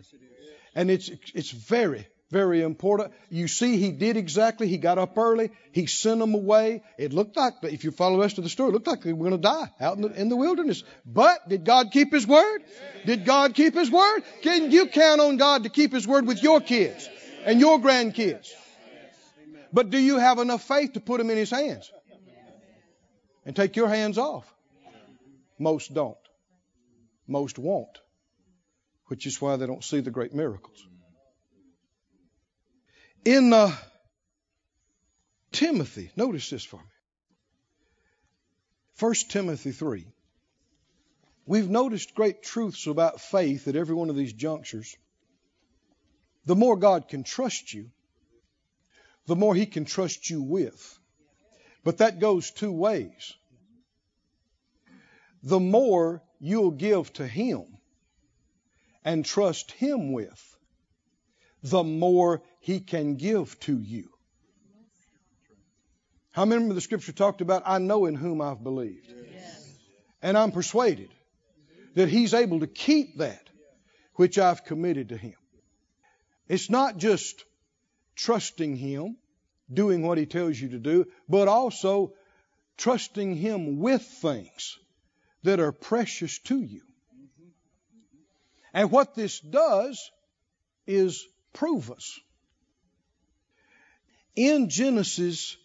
[0.74, 3.12] And it's, it's very, very important.
[3.30, 4.68] You see, he did exactly.
[4.68, 5.52] He got up early.
[5.72, 6.84] He sent them away.
[6.98, 9.12] It looked like, if you follow the rest of the story, it looked like they
[9.12, 10.84] were going to die out in the, in the wilderness.
[11.06, 12.62] But did God keep his word?
[13.06, 14.22] Did God keep his word?
[14.44, 17.10] Can you count on God to keep his word with your kids
[17.46, 18.50] and your grandkids?
[19.78, 21.92] But do you have enough faith to put them in his hands?
[23.46, 24.52] and take your hands off.
[25.60, 26.18] Most don't.
[27.28, 28.00] Most won't,
[29.06, 30.84] which is why they don't see the great miracles.
[33.24, 33.72] In uh,
[35.52, 36.96] Timothy, notice this for me.
[38.98, 40.08] 1 Timothy 3.
[41.46, 44.98] We've noticed great truths about faith at every one of these junctures.
[46.48, 47.92] The more God can trust you,
[49.28, 51.00] the more He can trust you with.
[51.84, 53.34] But that goes two ways.
[55.44, 57.66] The more you'll give to Him
[59.06, 60.58] and trust Him with,
[61.62, 64.10] the more He can give to you.
[66.32, 69.12] How many of the scripture talked about, I know in whom I've believed?
[69.32, 69.70] Yes.
[70.22, 71.10] And I'm persuaded
[71.96, 73.50] that He's able to keep that
[74.16, 75.36] which I've committed to Him.
[76.48, 77.44] It's not just
[78.18, 79.18] trusting Him
[79.72, 82.14] doing what he tells you to do, but also
[82.78, 84.78] trusting him with things
[85.44, 86.82] that are precious to you.
[88.74, 90.12] And what this does
[90.86, 92.20] is prove us.
[94.36, 95.58] In Genesis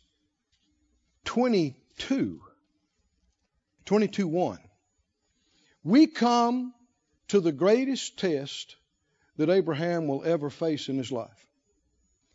[1.25, 2.41] 22,
[3.85, 4.59] 22 1,
[5.85, 6.73] we come
[7.29, 8.77] to the greatest test
[9.37, 11.47] that Abraham will ever face in his life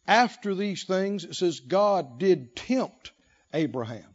[0.08, 3.12] after these things, it says God did tempt
[3.54, 4.06] Abraham.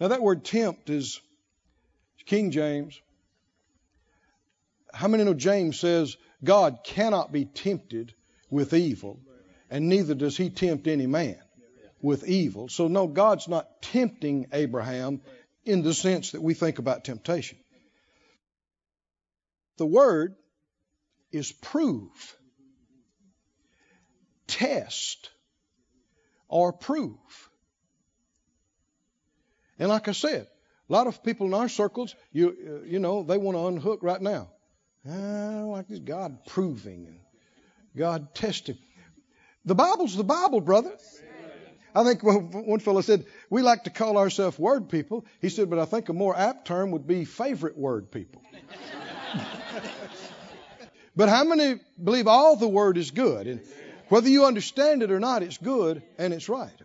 [0.00, 1.20] Now, that word tempt is
[2.26, 3.00] King James.
[4.92, 8.14] How many know James says God cannot be tempted
[8.50, 9.20] with evil,
[9.70, 11.38] and neither does he tempt any man
[12.00, 12.68] with evil?
[12.68, 15.20] So, no, God's not tempting Abraham
[15.64, 17.58] in the sense that we think about temptation.
[19.78, 20.34] The word
[21.32, 22.37] is prove
[24.48, 25.30] test
[26.48, 27.50] or prove.
[29.78, 30.48] And like I said,
[30.88, 34.02] a lot of people in our circles, you uh, you know, they want to unhook
[34.02, 34.48] right now.
[35.08, 37.20] I like this God proving
[37.96, 38.78] God testing.
[39.64, 40.92] The Bible's the Bible, brother.
[41.94, 45.26] I think one fellow said we like to call ourselves word people.
[45.40, 48.42] He said, but I think a more apt term would be favorite word people.
[51.16, 53.46] but how many believe all the word is good?
[53.46, 53.60] And
[54.08, 56.80] whether you understand it or not, it's good and it's right.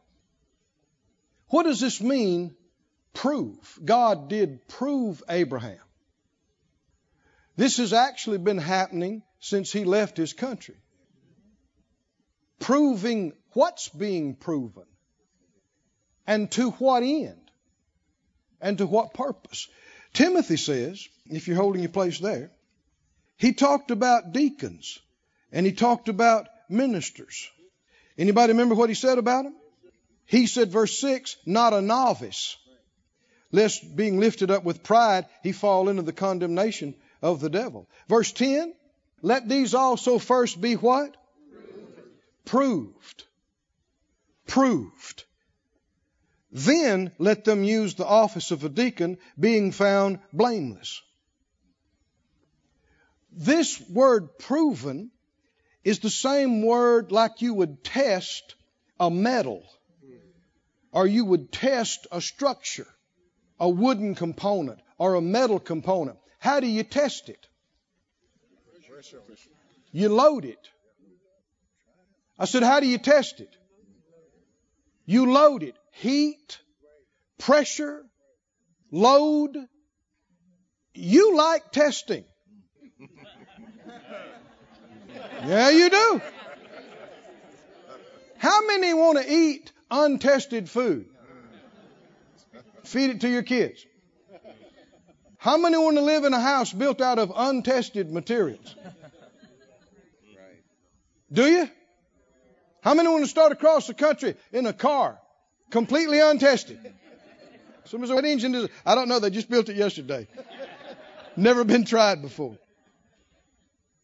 [1.48, 2.56] What does this mean?
[3.14, 3.80] Prove.
[3.84, 5.78] God did prove Abraham.
[7.56, 10.76] This has actually been happening since he left his country.
[12.60, 14.86] Proving what's being proven
[16.26, 17.52] and to what end
[18.62, 19.68] and to what purpose.
[20.14, 22.52] Timothy says, if you're holding your place there,
[23.38, 25.00] he talked about deacons
[25.52, 27.50] and he talked about ministers.
[28.18, 29.56] Anybody remember what he said about them?
[30.26, 32.58] He said, verse 6, not a novice,
[33.52, 37.90] lest being lifted up with pride he fall into the condemnation of the devil.
[38.08, 38.74] Verse 10,
[39.22, 41.16] let these also first be what?
[42.46, 43.24] Proved.
[44.48, 45.24] Proved.
[46.52, 51.02] Then let them use the office of a deacon, being found blameless.
[53.32, 55.10] This word proven
[55.84, 58.56] is the same word like you would test
[59.00, 59.64] a metal
[60.92, 62.88] or you would test a structure,
[63.60, 66.18] a wooden component or a metal component.
[66.40, 67.48] How do you test it?
[69.92, 70.70] You load it.
[72.40, 73.56] I said, How do you test it?
[75.06, 75.76] You load it.
[75.92, 76.60] Heat,
[77.38, 78.04] pressure,
[78.92, 79.58] load.
[80.94, 82.24] You like testing.
[85.46, 86.22] Yeah, you do.
[88.38, 91.06] How many want to eat untested food?
[92.84, 93.86] Feed it to your kids.
[95.38, 98.76] How many want to live in a house built out of untested materials?
[101.32, 101.70] Do you?
[102.82, 105.18] How many want to start across the country in a car,
[105.70, 106.80] completely untested?
[107.86, 108.72] Somebody said, what engine is it?
[108.86, 109.20] I don't know.
[109.20, 110.28] They just built it yesterday.
[111.36, 112.58] Never been tried before.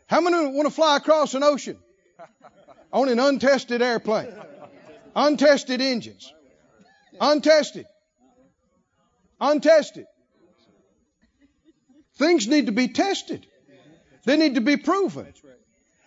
[0.10, 1.78] How many want to fly across an ocean
[2.94, 4.34] on an untested airplane?
[5.16, 6.34] Untested engines.
[7.22, 7.86] Untested.
[9.40, 10.08] Untested.
[12.16, 13.46] Things need to be tested.
[14.26, 15.32] They need to be proven.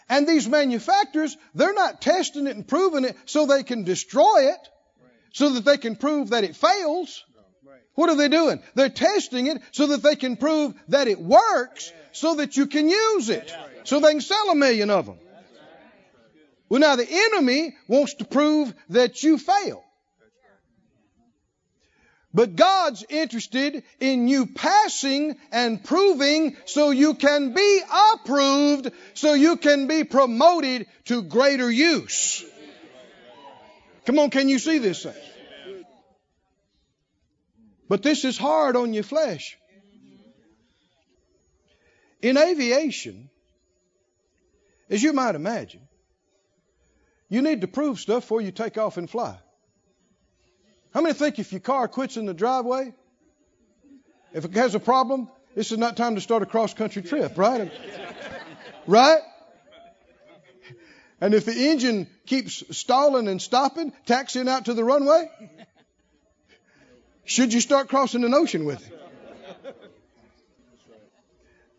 [0.08, 4.68] And these manufacturers, they're not testing it and proving it so they can destroy it,
[5.32, 7.24] so that they can prove that it fails.
[7.94, 8.62] What are they doing?
[8.74, 12.88] They're testing it so that they can prove that it works so that you can
[12.88, 13.54] use it.
[13.84, 15.18] So they can sell a million of them.
[16.68, 19.84] Well, now the enemy wants to prove that you fail.
[22.34, 27.80] But God's interested in you passing and proving so you can be
[28.14, 32.42] approved, so you can be promoted to greater use.
[34.06, 35.06] Come on, can you see this?
[37.88, 39.58] But this is hard on your flesh.
[42.22, 43.28] In aviation,
[44.92, 45.80] as you might imagine,
[47.30, 49.38] you need to prove stuff before you take off and fly.
[50.92, 52.92] How many think if your car quits in the driveway,
[54.34, 57.38] if it has a problem, this is not time to start a cross country trip,
[57.38, 57.72] right?
[58.86, 59.20] Right?
[61.22, 65.30] And if the engine keeps stalling and stopping, taxiing out to the runway,
[67.24, 68.98] should you start crossing an ocean with it?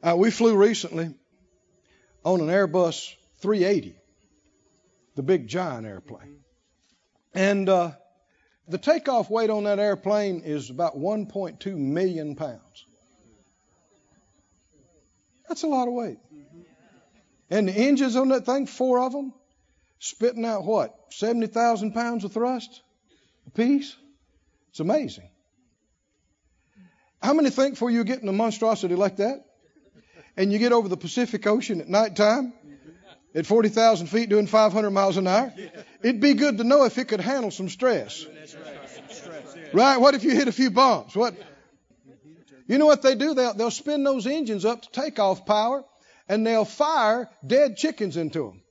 [0.01, 1.13] Uh, we flew recently
[2.23, 3.95] on an Airbus 380,
[5.15, 6.39] the big giant airplane.
[7.33, 7.91] And uh,
[8.67, 12.85] the takeoff weight on that airplane is about 1.2 million pounds.
[15.47, 16.17] That's a lot of weight.
[17.49, 19.33] And the engines on that thing, four of them,
[19.99, 20.95] spitting out what?
[21.09, 22.81] 70,000 pounds of thrust
[23.47, 23.95] a piece?
[24.69, 25.29] It's amazing.
[27.21, 29.45] How many think for you getting a monstrosity like that,
[30.35, 32.53] and you get over the Pacific Ocean at nighttime
[33.35, 35.53] at 40,000 feet doing 500 miles an hour,
[36.01, 38.25] it'd be good to know if it could handle some stress.
[39.73, 39.97] Right?
[39.97, 41.15] What if you hit a few bumps?
[41.15, 41.35] What?
[42.67, 43.33] You know what they do?
[43.33, 45.83] They'll, they'll spin those engines up to takeoff power
[46.29, 48.61] and they'll fire dead chickens into them.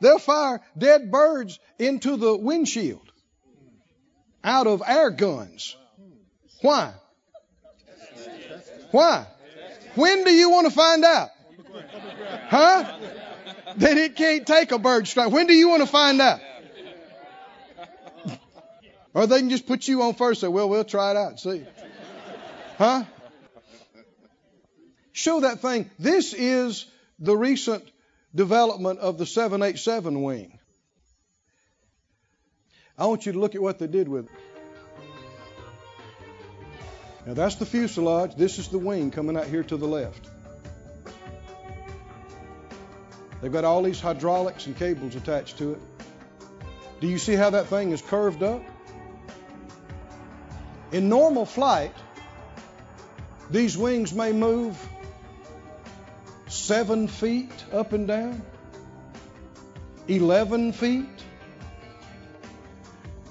[0.00, 3.10] They'll fire dead birds into the windshield
[4.44, 5.76] out of air guns.
[6.60, 6.92] Why?
[8.90, 9.26] Why?
[9.94, 11.30] When do you want to find out?
[12.48, 12.98] Huh?
[13.76, 15.30] That it can't take a bird strike.
[15.30, 16.40] When do you want to find out?
[19.14, 21.30] Or they can just put you on first and say, well, we'll try it out
[21.30, 21.64] and see.
[22.76, 23.04] Huh?
[25.12, 25.90] Show that thing.
[25.98, 26.84] This is
[27.18, 27.82] the recent
[28.34, 30.58] development of the 787 wing.
[32.98, 34.30] I want you to look at what they did with it.
[37.26, 38.36] Now that's the fuselage.
[38.36, 40.28] This is the wing coming out here to the left.
[43.42, 45.80] They've got all these hydraulics and cables attached to it.
[47.00, 48.62] Do you see how that thing is curved up?
[50.92, 51.92] In normal flight,
[53.50, 54.78] these wings may move
[56.46, 58.40] seven feet up and down,
[60.08, 61.06] 11 feet.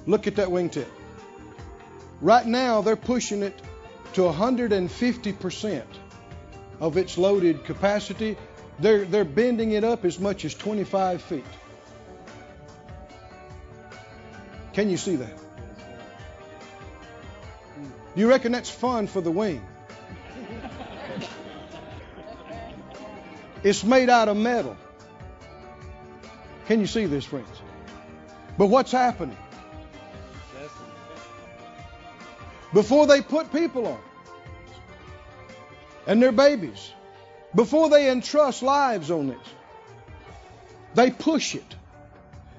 [0.06, 0.88] Look at that wingtip.
[2.22, 3.60] Right now, they're pushing it
[4.16, 5.84] to 150%
[6.80, 8.38] of its loaded capacity.
[8.80, 11.43] They're, they're bending it up as much as 25 feet.
[14.72, 15.38] Can you see that?
[18.16, 19.61] Do you reckon that's fun for the wing?
[23.63, 24.78] It's made out of metal.
[26.68, 27.49] Can you see this, friends?
[28.57, 29.38] But what's happening?
[32.76, 33.99] Before they put people on
[36.05, 36.91] and their babies,
[37.55, 39.47] before they entrust lives on this,
[40.93, 41.76] they push it,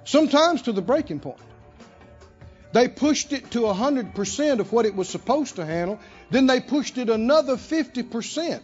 [0.05, 1.43] sometimes to the breaking point.
[2.73, 6.01] They pushed it to 100% of what it was supposed to handle.
[6.31, 8.63] Then they pushed it another 50%.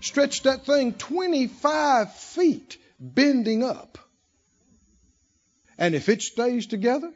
[0.00, 3.98] Stretched that thing 25 feet, bending up.
[5.76, 7.12] And if it stays together,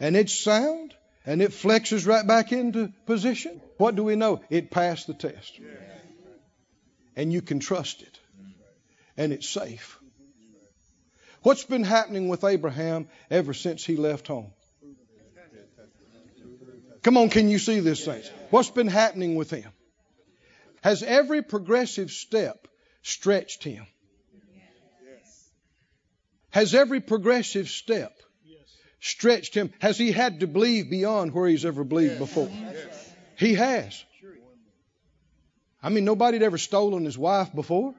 [0.00, 0.95] and it's sound,
[1.26, 4.40] and it flexes right back into position, what do we know?
[4.48, 5.60] It passed the test.
[7.16, 8.20] And you can trust it.
[9.16, 9.98] And it's safe.
[11.42, 14.52] What's been happening with Abraham ever since he left home?
[17.02, 18.30] Come on, can you see this, saints?
[18.50, 19.70] What's been happening with him?
[20.82, 22.68] Has every progressive step
[23.02, 23.86] stretched him?
[26.50, 28.12] Has every progressive step
[29.00, 29.72] stretched him?
[29.80, 32.50] Has he had to believe beyond where he's ever believed before?
[33.36, 34.04] He has.
[35.82, 37.94] I mean, nobody had ever stolen his wife before.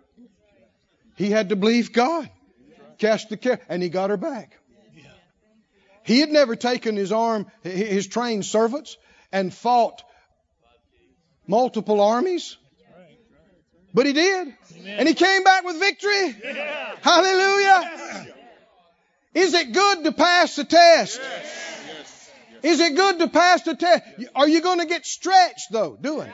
[1.15, 2.29] He had to believe God,
[2.97, 4.57] cast the care, and he got her back.
[6.03, 8.97] He had never taken his arm, his trained servants,
[9.31, 10.03] and fought
[11.47, 12.57] multiple armies.
[13.93, 14.53] But he did.
[14.85, 16.35] And he came back with victory.
[17.01, 18.35] Hallelujah.
[19.37, 21.21] Is it good to pass the test?
[21.21, 22.31] Yes.
[22.63, 24.03] Is it good to pass the test?
[24.33, 26.33] Are you going to get stretched though doing it?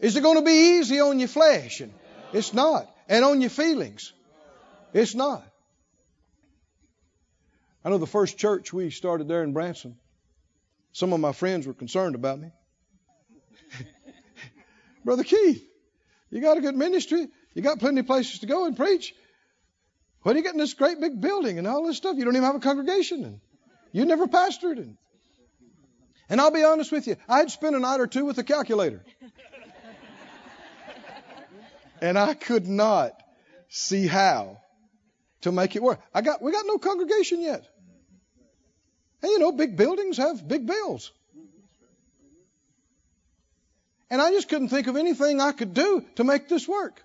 [0.00, 1.80] Is it going to be easy on your flesh?
[1.80, 1.92] And
[2.32, 2.92] it's not.
[3.08, 4.12] And on your feelings?
[4.92, 5.44] It's not.
[7.84, 9.96] I know the first church we started there in Branson,
[10.92, 12.50] some of my friends were concerned about me.
[15.04, 15.64] Brother Keith,
[16.30, 17.28] you got a good ministry.
[17.54, 19.14] You got plenty of places to go and preach.
[20.22, 22.16] What are you getting this great big building and all this stuff?
[22.16, 23.40] You don't even have a congregation and
[23.92, 24.96] you never pastored and
[26.30, 29.02] and I'll be honest with you, I'd spent a night or two with a calculator.
[32.02, 33.12] and I could not
[33.68, 34.58] see how
[35.42, 36.00] to make it work.
[36.12, 37.66] I got we got no congregation yet.
[39.22, 41.12] And you know, big buildings have big bills.
[44.10, 47.02] And I just couldn't think of anything I could do to make this work.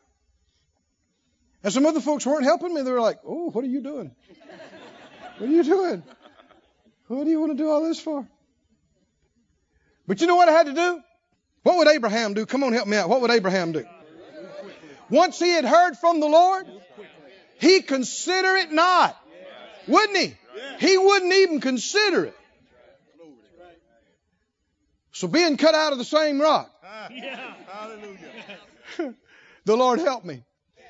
[1.64, 2.82] And some other folks weren't helping me.
[2.82, 4.16] They were like, Oh, what are you doing?
[5.38, 6.04] What are you doing?
[7.08, 8.28] What do you want to do all this for?
[10.08, 11.02] But you know what I had to do?
[11.64, 12.46] What would Abraham do?
[12.46, 13.10] Come on, help me out.
[13.10, 13.86] What would Abraham do?
[15.10, 16.66] Once he had heard from the Lord,
[17.60, 19.18] he consider it not.
[19.88, 20.36] Wouldn't he?
[20.80, 22.36] He wouldn't even consider it.
[25.12, 26.70] So being cut out of the same rock.
[29.66, 30.44] the Lord help me.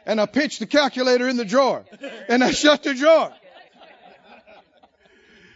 [0.05, 1.85] And I pitched the calculator in the drawer.
[2.27, 3.31] And I shut the drawer.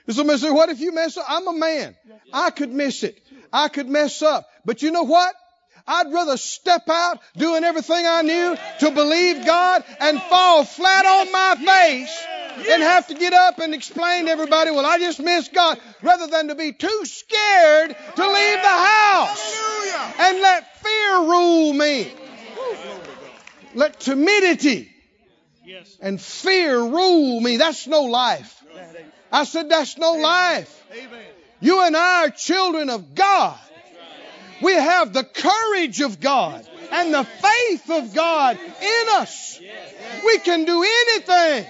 [0.07, 1.25] And somebody said, what if you mess up?
[1.27, 1.95] I'm a man.
[2.31, 3.21] I could miss it.
[3.51, 4.47] I could mess up.
[4.65, 5.35] But you know what?
[5.85, 11.31] I'd rather step out doing everything I knew to believe God and fall flat on
[11.31, 12.25] my face
[12.69, 16.27] and have to get up and explain to everybody, well, I just missed God, rather
[16.27, 19.59] than to be too scared to leave the house
[20.19, 22.11] and let fear rule me.
[23.75, 24.91] Let timidity
[26.01, 27.57] and fear rule me.
[27.57, 28.63] That's no life.
[29.31, 30.73] I said, that's no life.
[31.59, 33.57] You and I are children of God.
[34.61, 39.59] We have the courage of God and the faith of God in us.
[40.25, 41.65] We can do anything.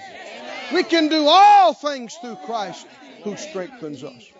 [0.72, 2.86] We can do all things through Christ
[3.24, 4.30] who strengthens us.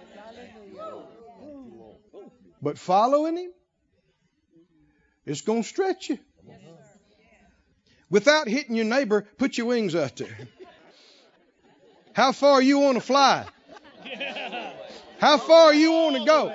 [2.61, 3.51] But following Him,
[5.27, 6.19] it's going to stretch you.
[8.11, 10.37] Without hitting your neighbor, put your wings out there.
[12.13, 13.47] How far you want to fly?
[15.19, 16.53] How far you want to go?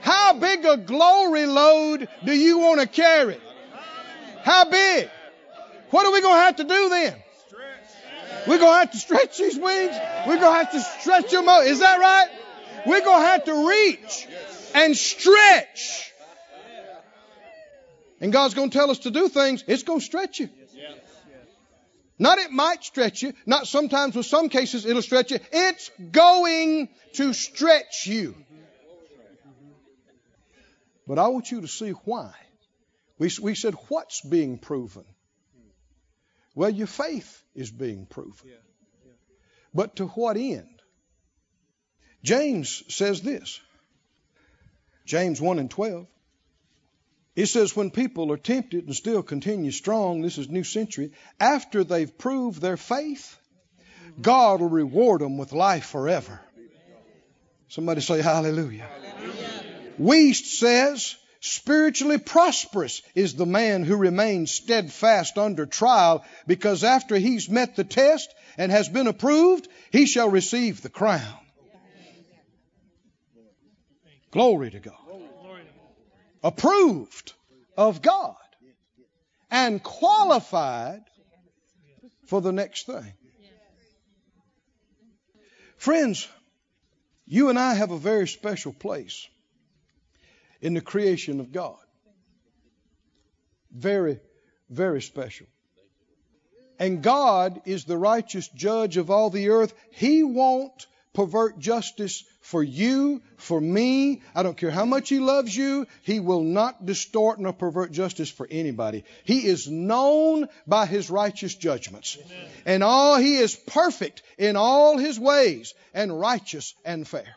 [0.00, 3.38] How big a glory load do you want to carry?
[4.42, 5.10] How big?
[5.90, 7.16] What are we going to have to do then?
[8.46, 9.94] We're going to have to stretch these wings.
[10.26, 11.66] We're going to have to stretch them out.
[11.66, 12.28] Is that right?
[12.86, 14.26] We're going to have to reach
[14.74, 16.12] and stretch.
[18.20, 19.64] And God's going to tell us to do things.
[19.66, 20.48] It's going to stretch you.
[22.18, 23.32] Not it might stretch you.
[23.46, 25.38] Not sometimes with some cases it'll stretch you.
[25.52, 28.34] It's going to stretch you.
[31.06, 32.32] But I want you to see why.
[33.18, 35.04] We, we said, what's being proven?
[36.54, 38.50] Well, your faith is being proven.
[39.72, 40.82] But to what end?
[42.24, 43.60] James says this
[45.06, 46.06] James 1 and 12.
[47.38, 51.84] It says, when people are tempted and still continue strong, this is New Century, after
[51.84, 53.38] they've proved their faith,
[54.20, 56.40] God will reward them with life forever.
[57.68, 58.88] Somebody say hallelujah.
[58.88, 59.92] hallelujah.
[60.00, 67.48] Wuest says, spiritually prosperous is the man who remains steadfast under trial, because after he's
[67.48, 71.38] met the test and has been approved, he shall receive the crown.
[74.32, 75.07] Glory to God
[76.42, 77.32] approved
[77.76, 78.36] of God
[79.50, 81.02] and qualified
[82.26, 83.12] for the next thing.
[85.76, 86.28] Friends,
[87.26, 89.28] you and I have a very special place
[90.60, 91.76] in the creation of God.
[93.70, 94.20] Very,
[94.68, 95.46] very special.
[96.78, 99.74] And God is the righteous judge of all the earth.
[99.90, 100.86] He won't
[101.18, 104.22] pervert justice for you, for me.
[104.36, 105.88] I don't care how much He loves you.
[106.02, 109.02] He will not distort nor pervert justice for anybody.
[109.24, 112.18] He is known by His righteous judgments.
[112.64, 117.34] And all He is perfect in all His ways and righteous and fair.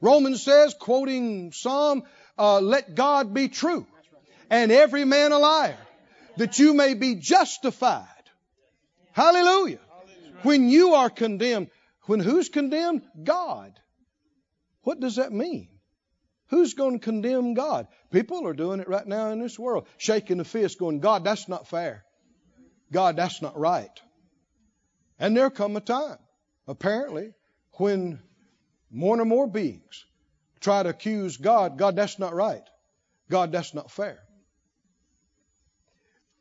[0.00, 2.04] Romans says, quoting Psalm,
[2.38, 3.88] uh, let God be true
[4.50, 5.78] and every man a liar,
[6.36, 8.06] that you may be justified.
[9.10, 9.80] Hallelujah.
[10.42, 11.70] When you are condemned,
[12.06, 13.02] when who's condemned?
[13.22, 13.78] God.
[14.82, 15.68] What does that mean?
[16.48, 17.88] Who's going to condemn God?
[18.12, 21.48] People are doing it right now in this world, shaking the fist, going, God, that's
[21.48, 22.04] not fair.
[22.92, 23.90] God, that's not right.
[25.18, 26.18] And there come a time,
[26.68, 27.32] apparently,
[27.72, 28.20] when
[28.90, 30.04] more and more beings
[30.60, 32.62] try to accuse God, God, that's not right.
[33.28, 34.18] God, that's not fair.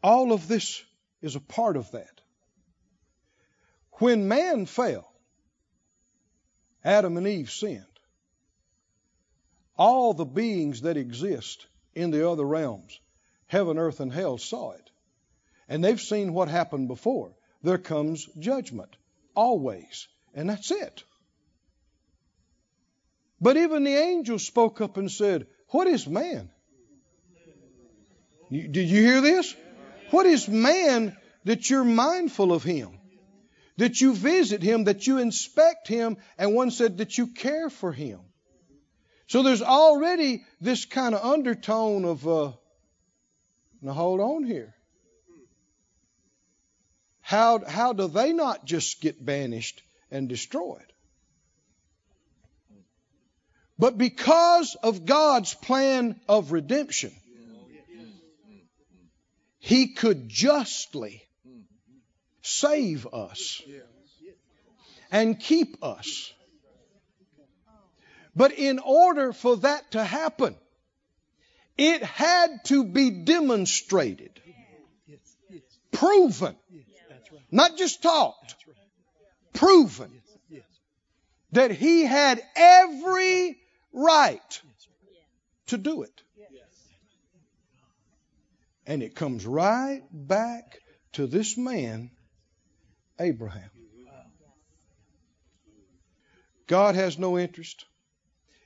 [0.04, 0.84] All of this
[1.22, 2.22] is a part of that.
[3.94, 5.12] When man fell,
[6.86, 7.84] Adam and Eve sinned.
[9.76, 11.66] All the beings that exist
[11.96, 13.00] in the other realms,
[13.48, 14.92] heaven, earth, and hell, saw it.
[15.68, 17.34] And they've seen what happened before.
[17.64, 18.96] There comes judgment,
[19.34, 20.08] always.
[20.36, 21.04] And that's it.
[23.42, 26.52] But even the angels spoke up and said, What is man?
[28.52, 29.56] did you hear this?
[30.12, 33.00] What is man that you're mindful of him?
[33.78, 37.92] That you visit him, that you inspect him, and one said that you care for
[37.92, 38.20] him.
[39.28, 42.52] So there's already this kind of undertone of, uh,
[43.82, 44.76] now hold on here.
[47.22, 50.94] How, how do they not just get banished and destroyed?
[53.78, 57.12] But because of God's plan of redemption,
[59.66, 61.25] He could justly
[62.46, 63.62] save us.
[65.12, 66.32] And keep us.
[68.36, 70.56] But in order for that to happen,
[71.78, 74.42] it had to be demonstrated,
[75.92, 76.56] proven,
[77.52, 78.56] not just taught,
[79.54, 80.12] proven.
[81.52, 83.58] That he had every
[83.94, 84.62] right
[85.68, 86.22] to do it.
[88.86, 90.80] And it comes right back
[91.14, 92.12] to this man,
[93.20, 93.70] Abraham.
[96.68, 97.86] God has no interest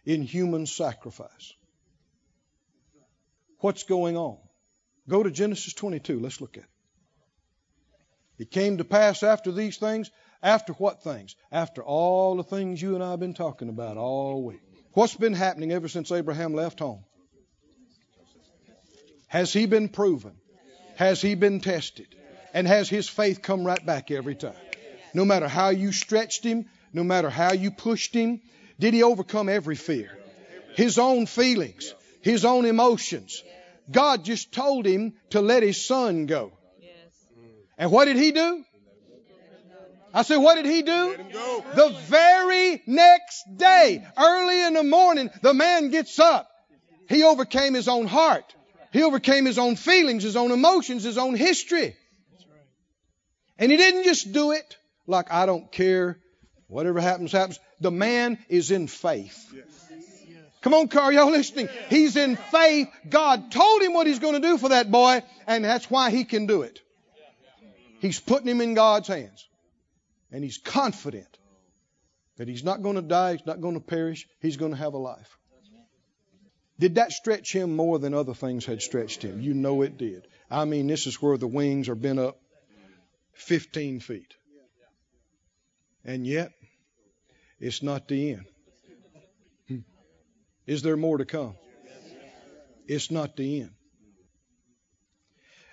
[0.05, 1.53] in human sacrifice.
[3.59, 4.37] What's going on?
[5.07, 6.19] Go to Genesis 22.
[6.19, 6.69] Let's look at it.
[8.37, 10.09] It came to pass after these things.
[10.41, 11.35] After what things?
[11.51, 14.61] After all the things you and I have been talking about all week.
[14.93, 17.03] What's been happening ever since Abraham left home?
[19.27, 20.35] Has he been proven?
[20.95, 22.15] Has he been tested?
[22.53, 24.53] And has his faith come right back every time?
[25.13, 28.41] No matter how you stretched him, no matter how you pushed him,
[28.79, 30.17] did he overcome every fear?
[30.75, 33.43] His own feelings, his own emotions.
[33.91, 36.51] God just told him to let his son go.
[37.77, 38.63] And what did he do?
[40.13, 41.15] I said, what did he do?
[41.75, 46.49] The very next day, early in the morning, the man gets up.
[47.07, 48.55] He overcame his own heart.
[48.91, 51.95] He overcame his own feelings, his own emotions, his own history.
[53.59, 56.17] And he didn't just do it like, I don't care.
[56.67, 57.59] Whatever happens, happens.
[57.81, 59.53] The man is in faith.
[60.61, 61.69] Come on, car, y'all listening?
[61.89, 62.89] He's in faith.
[63.07, 66.25] God told him what he's going to do for that boy, and that's why he
[66.25, 66.81] can do it.
[67.99, 69.47] He's putting him in God's hands.
[70.31, 71.37] And he's confident
[72.37, 74.93] that he's not going to die, he's not going to perish, he's going to have
[74.93, 75.37] a life.
[76.77, 79.41] Did that stretch him more than other things had stretched him?
[79.41, 80.27] You know it did.
[80.49, 82.39] I mean, this is where the wings are bent up
[83.39, 84.33] 15 feet.
[86.05, 86.51] And yet,
[87.59, 88.45] it's not the end.
[89.67, 89.79] Hmm.
[90.65, 91.55] Is there more to come?
[92.87, 93.71] It's not the end.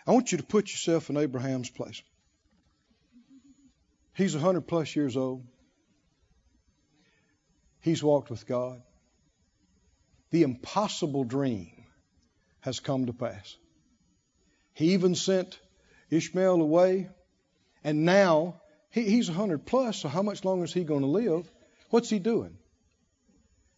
[0.07, 2.03] I want you to put yourself in Abraham's place.
[4.15, 5.45] He's 100 plus years old.
[7.81, 8.83] He's walked with God.
[10.31, 11.85] The impossible dream
[12.61, 13.57] has come to pass.
[14.73, 15.59] He even sent
[16.11, 17.09] Ishmael away,
[17.87, 18.61] and now
[18.91, 21.49] he, he's 100 plus, so how much longer is he going to live?
[21.91, 22.59] What's he doing?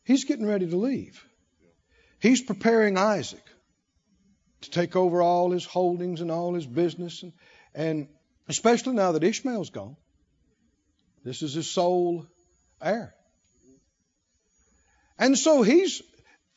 [0.03, 1.23] He's getting ready to leave.
[2.19, 3.45] He's preparing Isaac
[4.63, 7.33] to take over all his holdings and all his business, and,
[7.75, 8.09] and
[8.49, 9.97] especially now that Ishmael's gone.
[11.23, 12.25] This is his sole
[12.81, 13.15] heir.
[15.19, 16.01] And so he's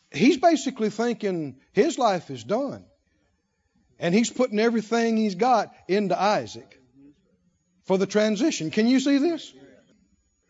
[0.09, 2.85] he's basically thinking his life is done.
[3.99, 6.80] And he's putting everything he's got into Isaac
[7.84, 8.71] for the transition.
[8.71, 9.53] Can you see this?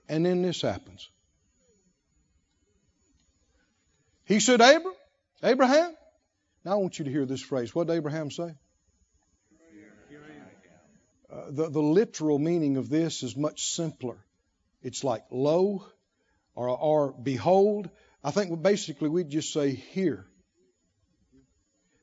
[0.09, 1.09] And then this happens.
[4.25, 4.93] He said, Abram,
[5.43, 5.95] Abraham.
[6.63, 7.73] Now I want you to hear this phrase.
[7.73, 8.53] What did Abraham say?
[11.31, 14.17] Uh, the, the literal meaning of this is much simpler.
[14.83, 15.85] It's like lo
[16.55, 17.89] or, or behold.
[18.23, 20.25] I think basically we'd just say here.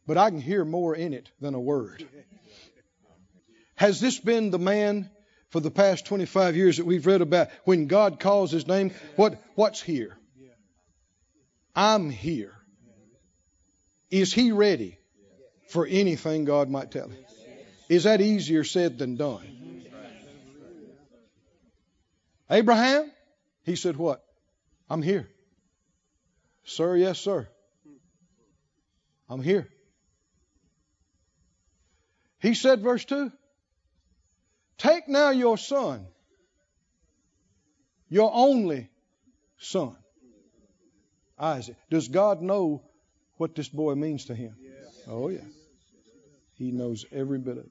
[0.07, 2.09] But I can hear more in it than a word.
[3.74, 5.11] Has this been the man
[5.51, 8.92] for the past 25 years that we've read about when God calls his name?
[9.16, 10.16] What, what's here?
[11.74, 12.55] I'm here.
[14.11, 14.99] Is he ready
[15.68, 17.24] for anything God might tell him?
[17.88, 19.84] Is that easier said than done?
[22.51, 23.11] Abraham,
[23.64, 24.24] he said, What?
[24.88, 25.28] I'm here.
[26.64, 27.49] Sir, yes, sir.
[29.28, 29.68] I'm here.
[32.40, 33.30] He said, verse 2
[34.79, 36.07] Take now your son,
[38.09, 38.89] your only
[39.59, 39.97] son,
[41.39, 41.76] Isaac.
[41.91, 42.83] Does God know
[43.37, 44.55] what this boy means to him?
[45.09, 45.41] Oh, yeah.
[46.55, 47.70] He knows every bit of it.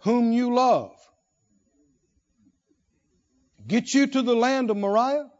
[0.00, 0.92] Whom you love.
[3.66, 5.30] Get you to the land of Moriah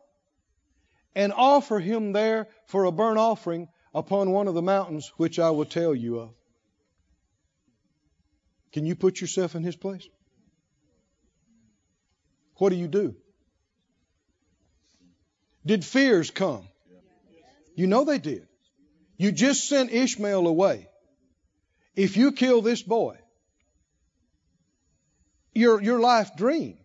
[1.14, 5.50] and offer him there for a burnt offering upon one of the mountains which I
[5.50, 6.30] will tell you of.
[8.72, 10.06] Can you put yourself in his place?
[12.60, 13.16] What do you do?
[15.64, 16.68] Did fears come?
[17.74, 18.46] You know they did.
[19.16, 20.86] You just sent Ishmael away.
[21.96, 23.16] If you kill this boy,
[25.54, 26.76] your, your life dream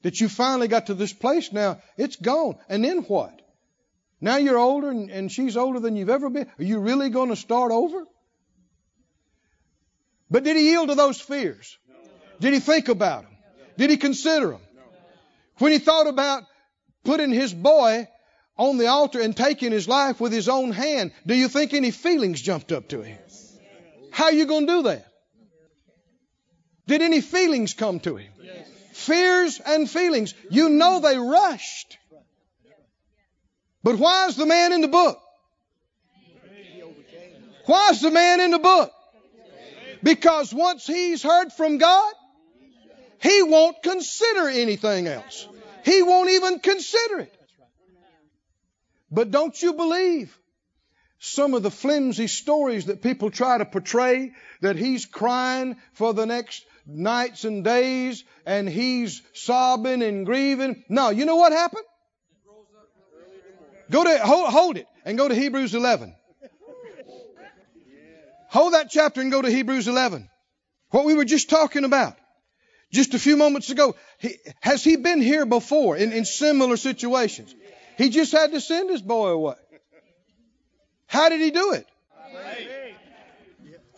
[0.00, 2.56] that you finally got to this place now, it's gone.
[2.70, 3.42] And then what?
[4.22, 6.46] Now you're older and, and she's older than you've ever been.
[6.58, 8.06] Are you really going to start over?
[10.30, 11.76] But did he yield to those fears?
[12.40, 13.36] Did he think about them?
[13.76, 14.60] Did he consider them?
[15.60, 16.44] When he thought about
[17.04, 18.08] putting his boy
[18.56, 21.90] on the altar and taking his life with his own hand, do you think any
[21.90, 23.18] feelings jumped up to him?
[24.10, 25.06] How are you going to do that?
[26.86, 28.32] Did any feelings come to him?
[28.92, 30.34] Fears and feelings.
[30.50, 31.98] You know they rushed.
[33.82, 35.20] But why is the man in the book?
[37.66, 38.90] Why is the man in the book?
[40.02, 42.14] Because once he's heard from God,
[43.20, 45.46] he won't consider anything else.
[45.84, 47.34] He won't even consider it.
[49.10, 50.36] But don't you believe
[51.18, 56.24] some of the flimsy stories that people try to portray that he's crying for the
[56.24, 60.84] next nights and days and he's sobbing and grieving?
[60.88, 61.84] No, you know what happened?
[63.90, 66.14] Go to, hold, hold it and go to Hebrews 11.
[68.48, 70.28] Hold that chapter and go to Hebrews 11.
[70.90, 72.16] What we were just talking about.
[72.90, 73.94] Just a few moments ago.
[74.18, 77.54] He, has he been here before in, in similar situations?
[77.96, 79.54] He just had to send his boy away.
[81.06, 81.86] How did he do it?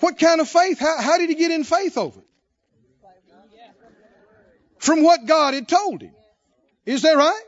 [0.01, 0.79] What kind of faith?
[0.79, 2.27] How, how did he get in faith over it?
[4.79, 6.15] From what God had told him.
[6.85, 7.43] Is that right?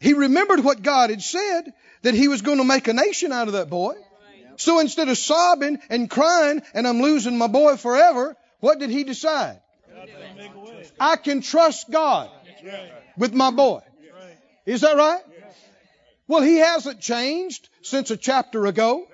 [0.00, 3.48] He remembered what God had said, that he was going to make a nation out
[3.48, 3.94] of that boy.
[4.56, 9.04] So instead of sobbing and crying and I'm losing my boy forever, what did he
[9.04, 9.60] decide?
[10.98, 12.30] I can trust God
[13.16, 13.80] with my boy.
[14.66, 15.22] Is that right?
[16.28, 19.06] Well, he hasn't changed since a chapter ago.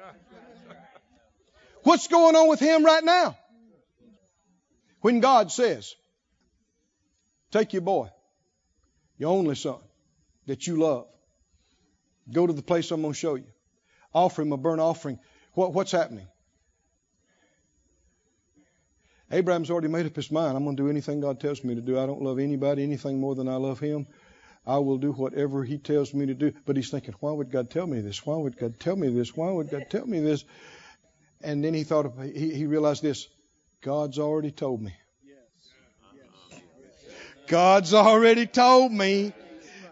[1.82, 3.36] What's going on with him right now?
[5.00, 5.94] When God says,
[7.50, 8.10] Take your boy,
[9.16, 9.78] your only son,
[10.46, 11.06] that you love.
[12.30, 13.46] Go to the place I'm going to show you.
[14.12, 15.18] Offer him a burnt offering.
[15.54, 16.26] What, what's happening?
[19.30, 20.56] Abraham's already made up his mind.
[20.56, 21.98] I'm going to do anything God tells me to do.
[21.98, 24.06] I don't love anybody anything more than I love him.
[24.66, 26.52] I will do whatever he tells me to do.
[26.64, 28.24] But he's thinking, why would God tell me this?
[28.24, 29.36] Why would God tell me this?
[29.36, 30.44] Why would God tell me this?
[31.42, 33.28] And then he thought, of, he, he realized this
[33.82, 34.94] God's already told me.
[37.46, 39.32] God's already told me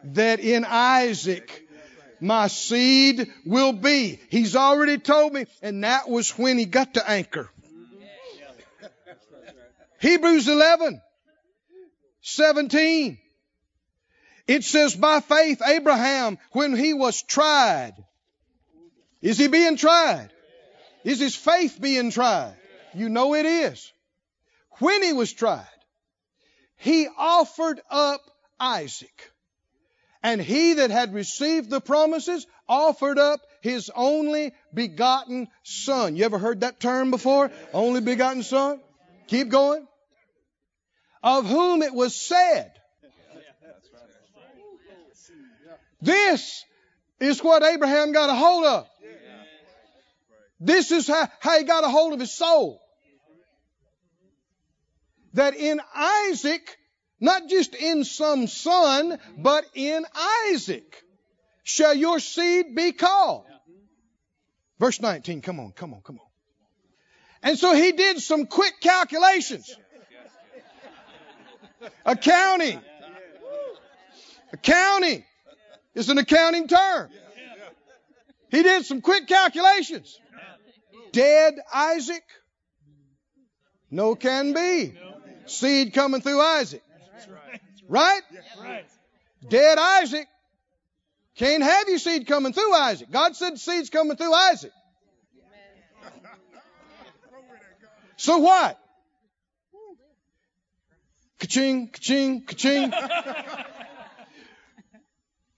[0.05, 1.67] that in Isaac
[2.21, 4.21] my seed will be.
[4.31, 7.51] He's already told me, and that was when he got to anchor.
[10.07, 11.03] Hebrews 11,
[12.21, 13.19] 17.
[14.47, 17.95] It says, by faith, Abraham, when he was tried,
[19.21, 20.29] is he being tried?
[21.03, 22.55] Is his faith being tried?
[22.95, 23.93] You know it is.
[24.79, 25.67] When he was tried,
[26.77, 28.21] he offered up
[28.61, 29.33] Isaac.
[30.23, 36.15] And he that had received the promises offered up his only begotten son.
[36.15, 37.51] You ever heard that term before?
[37.73, 38.79] Only begotten son?
[39.27, 39.89] Keep going.
[41.27, 42.71] Of whom it was said.
[46.01, 46.65] This
[47.19, 48.87] is what Abraham got a hold of.
[50.61, 52.81] This is how, how he got a hold of his soul.
[55.35, 56.79] That in Isaac,
[57.19, 60.07] not just in some son, but in
[60.53, 61.03] Isaac
[61.65, 63.47] shall your seed be called.
[64.79, 66.27] Verse 19, come on, come on, come on.
[67.43, 69.77] And so he did some quick calculations.
[72.05, 72.81] Accounting.
[74.53, 75.25] Accounting
[75.95, 77.11] is an accounting term.
[78.51, 80.19] He did some quick calculations.
[81.13, 82.25] Dead Isaac?
[83.91, 84.95] No can be.
[85.47, 86.83] Seed coming through Isaac.
[87.89, 88.23] Right?
[89.49, 90.27] Dead Isaac.
[91.37, 93.11] Can't have your seed coming through Isaac.
[93.11, 94.73] God said seed's coming through Isaac.
[98.17, 98.79] So what?
[101.39, 102.93] Ka-ching, ka-ching, ka-ching.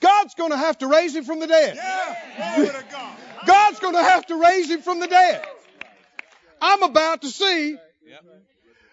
[0.01, 1.77] God's going to have to raise him from the dead.
[1.77, 2.83] Yeah.
[2.91, 3.17] God.
[3.47, 5.45] God's going to have to raise him from the dead.
[6.61, 7.77] I'm about to see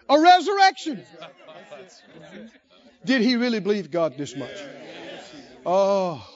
[0.09, 1.03] a resurrection.
[3.03, 4.57] Did he really believe God this much?
[5.65, 6.27] Oh,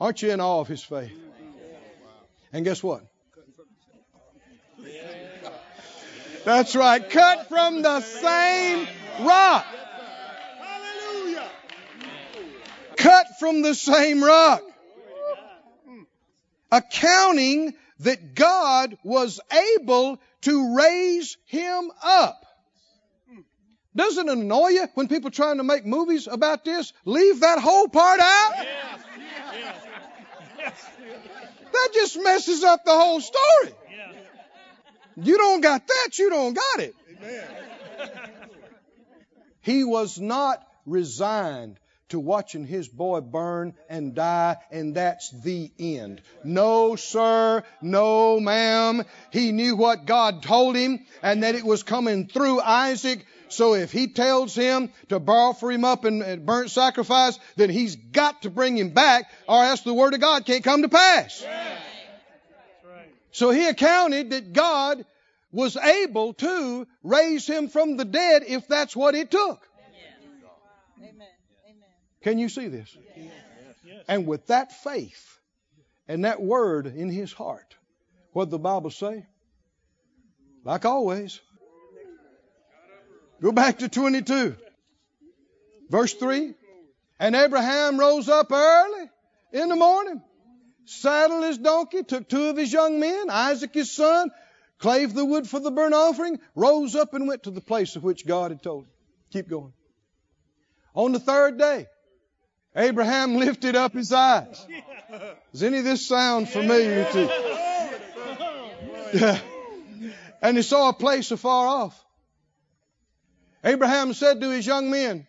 [0.00, 1.12] aren't you in awe of his faith?
[2.52, 3.02] And guess what?
[6.44, 7.10] That's right.
[7.10, 8.86] Cut from the same
[9.20, 9.64] rock.
[10.58, 11.48] Hallelujah.
[12.96, 14.62] Cut from the same rock.
[16.70, 19.40] Accounting that God was
[19.78, 22.44] able to raise him up.
[23.94, 27.88] Doesn't it annoy you when people trying to make movies about this leave that whole
[27.88, 28.52] part out?
[28.56, 29.00] Yes.
[30.58, 30.86] Yes.
[31.72, 33.72] That just messes up the whole story.
[35.16, 36.94] You don't got that, you don't got it.
[39.66, 46.22] He was not resigned to watching his boy burn and die, and that's the end.
[46.44, 49.02] No, sir, no, ma'am.
[49.32, 53.26] He knew what God told him and that it was coming through Isaac.
[53.48, 57.96] So if he tells him to offer him up in in burnt sacrifice, then he's
[57.96, 61.44] got to bring him back, or else the word of God can't come to pass.
[63.32, 65.04] So he accounted that God
[65.56, 69.66] was able to raise him from the dead if that's what it took.
[70.98, 71.28] Amen.
[72.20, 72.94] Can you see this?
[74.06, 75.38] And with that faith
[76.08, 77.74] and that word in his heart,
[78.34, 79.24] what the Bible say?
[80.62, 81.40] Like always.
[83.40, 84.56] Go back to 22.
[85.88, 86.52] Verse 3.
[87.18, 89.08] And Abraham rose up early
[89.54, 90.20] in the morning,
[90.84, 94.30] saddled his donkey, took two of his young men, Isaac his son,
[94.78, 98.04] clave the wood for the burnt offering, rose up and went to the place of
[98.04, 98.90] which God had told him.
[99.32, 99.72] Keep going.
[100.94, 101.86] On the third day,
[102.74, 104.66] Abraham lifted up his eyes.
[105.52, 107.20] Does any of this sound familiar to
[109.12, 109.20] you?
[110.42, 112.04] and he saw a place afar off.
[113.64, 115.26] Abraham said to his young men,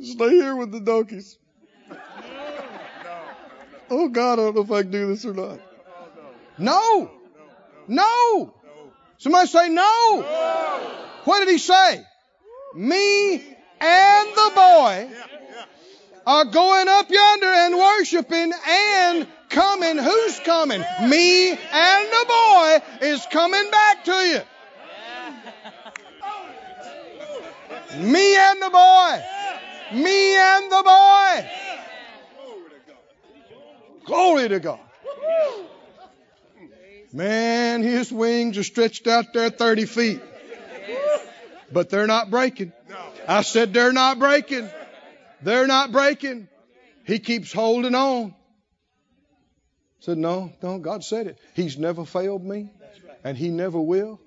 [0.00, 1.38] Stay here with the donkeys.
[3.92, 5.58] Oh God, I don't know if I can do this or not.
[6.58, 7.10] No.
[7.90, 8.54] No.
[9.18, 10.22] Somebody say no.
[11.24, 12.06] What did he say?
[12.74, 13.34] Me
[13.80, 15.10] and the boy
[16.24, 19.98] are going up yonder and worshiping and coming.
[19.98, 20.84] Who's coming?
[21.02, 24.40] Me and the boy is coming back to you.
[27.96, 29.22] Me and the boy.
[29.94, 31.50] Me and the boy.
[34.04, 34.78] Glory to God.
[37.12, 40.20] Man, his wings are stretched out there 30 feet.
[41.72, 42.72] But they're not breaking.
[43.26, 44.68] I said they're not breaking.
[45.42, 46.48] They're not breaking.
[47.04, 48.34] He keeps holding on.
[50.00, 51.38] I said, no, no, God said it.
[51.54, 52.70] He's never failed me,
[53.22, 54.20] and He never will.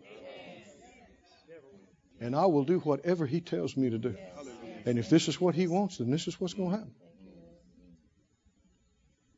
[2.20, 4.16] And I will do whatever He tells me to do.
[4.86, 6.94] And if this is what He wants, then this is what's going to happen.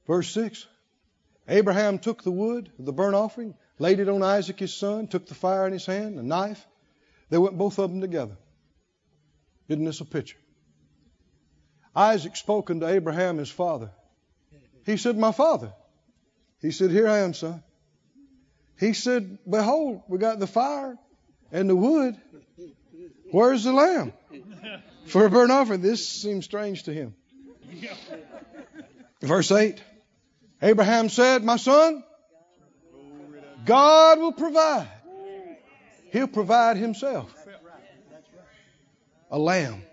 [0.08, 0.68] Verse 6
[1.48, 5.36] Abraham took the wood the burnt offering, laid it on Isaac his son, took the
[5.36, 6.66] fire in his hand, a knife.
[7.30, 8.38] They went both of them together.
[9.68, 10.38] Isn't this a picture?
[11.96, 13.92] Isaac spoke unto Abraham his father.
[14.86, 15.74] He said, My father.
[16.62, 17.64] He said, Here I am, son.
[18.80, 20.98] He said, Behold, we got the fire
[21.52, 22.18] and the wood.
[23.32, 24.14] Where's the lamb?
[25.06, 25.82] For a burnt offering.
[25.82, 27.16] This seems strange to him.
[29.22, 29.82] Verse 8
[30.62, 32.04] Abraham said, My son,
[33.66, 34.88] God will provide.
[36.12, 37.34] He'll provide himself
[39.32, 39.84] a lamb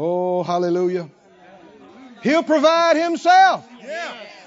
[0.00, 1.10] Oh, hallelujah.
[2.22, 3.68] He'll provide himself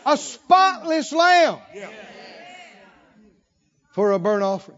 [0.06, 1.58] a spotless lamb
[3.92, 4.78] for a burnt offering.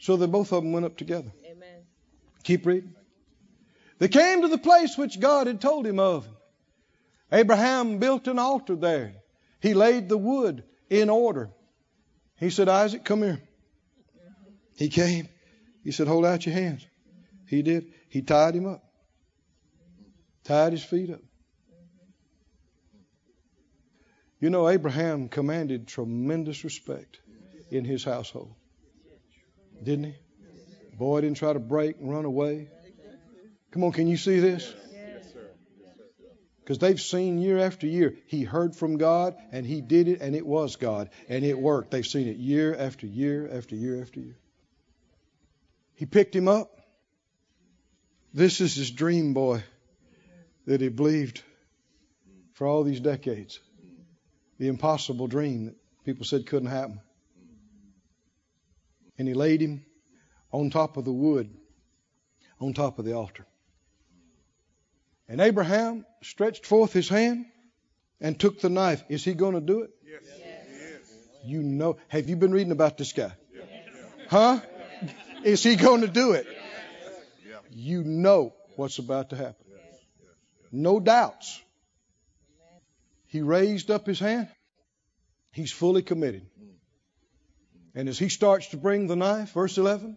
[0.00, 1.30] So that both of them went up together.
[2.42, 2.94] Keep reading.
[4.00, 6.26] They came to the place which God had told him of.
[7.30, 9.14] Abraham built an altar there.
[9.60, 11.50] He laid the wood in order.
[12.36, 13.42] He said, Isaac, come here.
[14.76, 15.28] He came.
[15.82, 16.86] He said, Hold out your hands.
[17.46, 17.86] He did.
[18.08, 18.82] He tied him up,
[20.44, 21.20] tied his feet up.
[24.40, 27.18] You know, Abraham commanded tremendous respect
[27.70, 28.54] in his household.
[29.82, 30.14] Didn't he?
[30.96, 32.68] Boy didn't try to break and run away.
[33.72, 34.72] Come on, can you see this?
[36.68, 38.14] Because they've seen year after year.
[38.26, 41.90] He heard from God and he did it and it was God and it worked.
[41.90, 44.36] They've seen it year after year after year after year.
[45.94, 46.78] He picked him up.
[48.34, 49.64] This is his dream boy
[50.66, 51.40] that he believed
[52.52, 53.58] for all these decades.
[54.58, 57.00] The impossible dream that people said couldn't happen.
[59.16, 59.86] And he laid him
[60.52, 61.48] on top of the wood,
[62.60, 63.46] on top of the altar.
[65.28, 67.46] And Abraham stretched forth his hand
[68.20, 69.04] and took the knife.
[69.08, 69.90] Is he going to do it?
[70.04, 70.22] Yes.
[70.38, 71.00] Yes.
[71.44, 71.98] You know.
[72.08, 73.32] Have you been reading about this guy?
[74.28, 74.60] Huh?
[75.44, 76.46] Is he going to do it?
[77.70, 79.66] You know what's about to happen.
[80.72, 81.62] No doubts.
[83.26, 84.48] He raised up his hand.
[85.52, 86.42] He's fully committed.
[86.42, 86.68] Mm.
[87.94, 90.16] And as he starts to bring the knife, verse 11,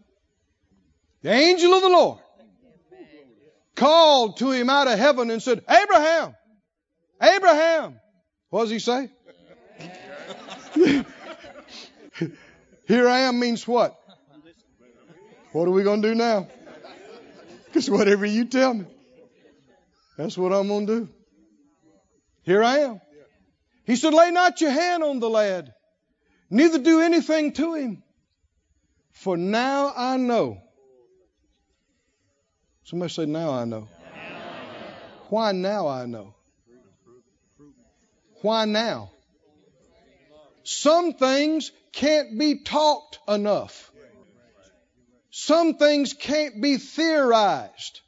[1.21, 2.19] the angel of the Lord
[3.81, 6.35] called to him out of heaven and said, Abraham,
[7.19, 7.99] Abraham.
[8.49, 9.09] What does he say?
[12.87, 13.97] Here I am means what?
[15.51, 16.47] What are we going to do now?
[17.65, 18.85] Because whatever you tell me,
[20.15, 21.09] that's what I'm going to do.
[22.43, 23.01] Here I am.
[23.85, 25.73] He said, Lay not your hand on the lad,
[26.51, 28.03] neither do anything to him.
[29.11, 30.60] For now I know.
[32.91, 33.87] Somebody say, Now I know.
[35.29, 36.33] Why now I know?
[38.41, 39.11] Why now?
[40.63, 43.89] Some things can't be talked enough.
[45.29, 48.01] Some things can't be theorized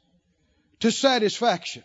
[0.80, 1.82] to satisfaction.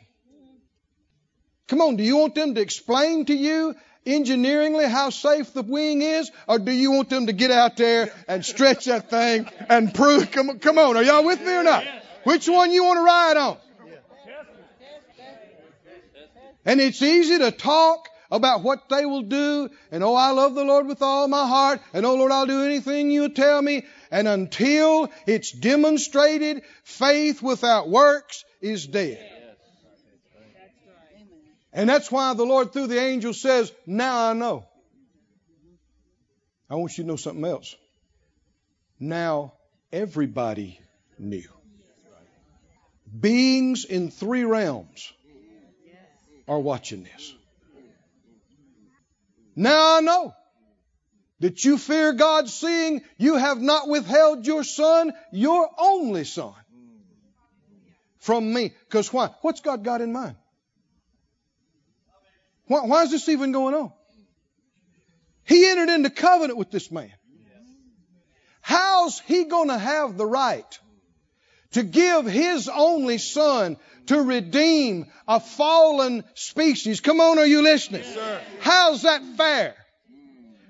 [1.70, 3.76] Come on, do you want them to explain to you
[4.06, 8.12] engineeringly how safe the wing is, or do you want them to get out there
[8.28, 10.32] and stretch that thing and prove?
[10.32, 11.86] Come on, come on, are y'all with me or not?
[12.24, 13.58] Which one you want to ride on?
[16.66, 20.64] And it's easy to talk about what they will do, and oh, I love the
[20.64, 23.86] Lord with all my heart, and oh, Lord, I'll do anything you tell me.
[24.12, 29.26] And until it's demonstrated, faith without works is dead.
[31.72, 34.66] And that's why the Lord, through the angel, says, Now I know.
[36.70, 37.76] I want you to know something else.
[39.00, 39.54] Now
[39.92, 40.80] everybody
[41.18, 41.59] knew.
[43.18, 45.12] Beings in three realms
[46.48, 47.34] are watching this.
[49.56, 50.34] Now I know
[51.40, 56.54] that you fear God, seeing you have not withheld your son, your only son,
[58.20, 58.74] from me.
[58.86, 59.30] Because why?
[59.42, 60.36] What's God got in mind?
[62.68, 63.92] Why, why is this even going on?
[65.46, 67.12] He entered into covenant with this man.
[68.62, 70.80] How's he going to have the right
[71.72, 77.00] to give his only son to redeem a fallen species?
[77.00, 78.04] Come on, are you listening?
[78.60, 79.76] How's that fair?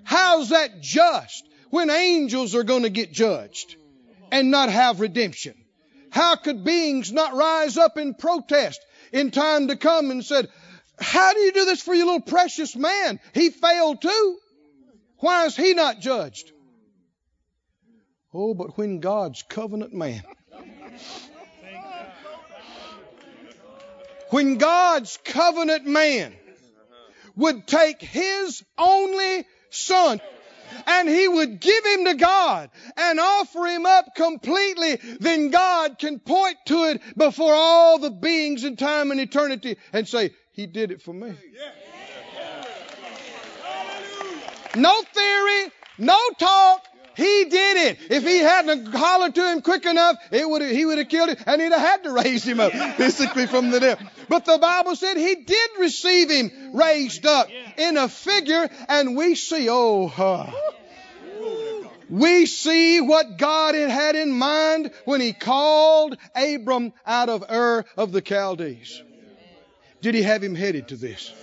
[0.04, 3.76] How's that just when angels are going to get judged
[4.32, 5.54] and not have redemption?
[6.10, 8.84] How could beings not rise up in protest
[9.14, 10.50] in time to come and said,
[11.00, 13.20] how do you do this for your little precious man?
[13.34, 14.38] He failed too.
[15.20, 16.52] Why is he not judged?
[18.34, 20.24] Oh, but when God's covenant man,
[24.30, 26.34] when God's covenant man
[27.36, 30.20] would take his only son
[30.86, 36.20] and he would give him to God and offer him up completely, then God can
[36.20, 40.92] point to it before all the beings in time and eternity and say, He did
[40.92, 41.34] it for me.
[44.76, 46.86] No theory, no talk.
[47.20, 47.98] He did it.
[48.10, 51.38] If he hadn't hollered to him quick enough, it would he would have killed him,
[51.46, 54.00] and he'd have had to raise him up physically from the dead.
[54.30, 59.36] But the Bible said he did receive him raised up in a figure, and we
[59.36, 60.50] see, oh, uh,
[62.10, 67.84] We see what God had had in mind when He called Abram out of Ur
[67.98, 69.04] of the Chaldees.
[70.02, 71.34] Did He have him headed to this?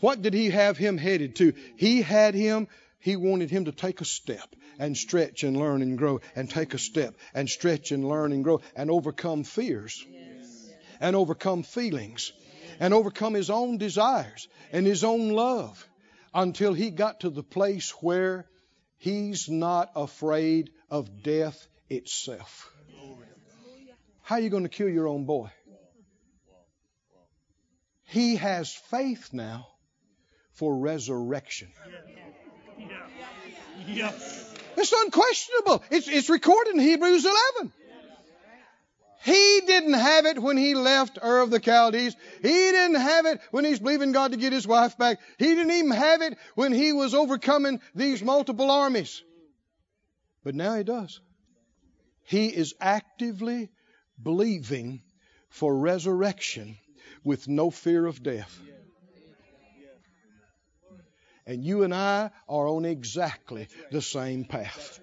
[0.00, 1.52] What did He have him headed to?
[1.76, 2.68] He had him,
[2.98, 6.74] He wanted him to take a step and stretch and learn and grow and take
[6.74, 10.04] a step and stretch and learn and grow and overcome fears
[11.00, 12.32] and overcome feelings
[12.80, 15.86] and overcome his own desires and his own love
[16.34, 18.46] until he got to the place where
[18.98, 22.72] He's not afraid of death itself.
[24.22, 25.50] How are you going to kill your own boy?
[28.04, 29.68] He has faith now
[30.52, 31.68] for resurrection.
[34.76, 35.82] It's unquestionable.
[35.90, 37.72] It's, it's recorded in Hebrews 11.
[39.24, 42.14] He didn't have it when he left Ur of the Chaldees.
[42.42, 45.18] He didn't have it when he's believing God to get his wife back.
[45.38, 49.24] He didn't even have it when he was overcoming these multiple armies.
[50.44, 51.20] But now he does.
[52.22, 53.70] He is actively
[54.22, 55.02] believing
[55.48, 56.76] for resurrection
[57.24, 58.60] with no fear of death.
[61.46, 65.00] And you and I are on exactly the same path.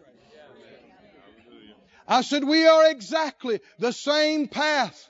[2.06, 5.10] I said, we are exactly the same path.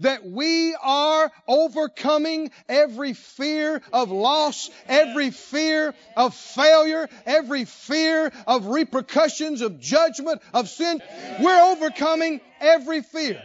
[0.00, 8.66] That we are overcoming every fear of loss, every fear of failure, every fear of
[8.66, 11.00] repercussions, of judgment, of sin.
[11.40, 13.40] We're overcoming every fear.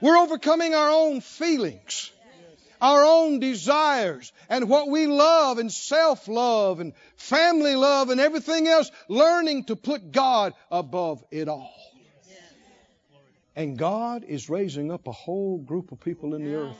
[0.00, 2.12] We're overcoming our own feelings
[2.80, 8.66] our own desires and what we love and self love and family love and everything
[8.68, 11.74] else, learning to put God above it all.
[13.54, 16.76] And God is raising up a whole group of people in the earth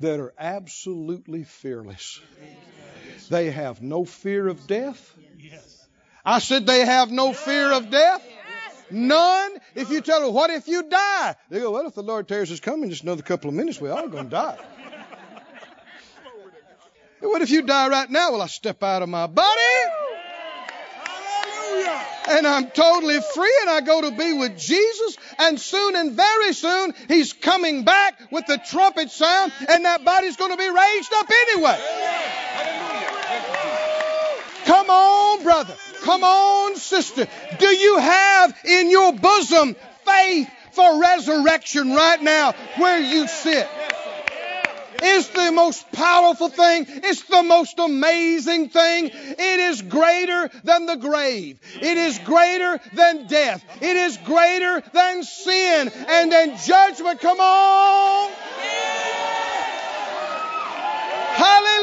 [0.00, 2.20] that are absolutely fearless.
[3.30, 5.14] They have no fear of death.
[6.24, 8.22] I said they have no fear of death.
[8.94, 9.58] None.
[9.74, 11.34] If you tell them, what if you die?
[11.50, 13.90] They go, well, if the Lord tears us coming just another couple of minutes, we
[13.90, 14.58] are all going to die.
[17.20, 18.30] what if you die right now?
[18.30, 19.48] Well, I step out of my body.
[21.02, 22.06] Hallelujah!
[22.30, 25.16] And I'm totally free and I go to be with Jesus.
[25.38, 30.36] And soon and very soon, He's coming back with the trumpet sound and that body's
[30.36, 31.80] going to be raised up anyway.
[34.66, 35.74] Come on, brother.
[36.04, 37.26] Come on, sister.
[37.58, 39.74] Do you have in your bosom
[40.04, 43.66] faith for resurrection right now where you sit?
[45.02, 46.84] It's the most powerful thing.
[46.88, 49.10] It's the most amazing thing.
[49.12, 51.58] It is greater than the grave.
[51.80, 53.64] It is greater than death.
[53.80, 57.20] It is greater than sin and then judgment.
[57.20, 58.30] Come on.
[61.34, 61.73] Hallelujah.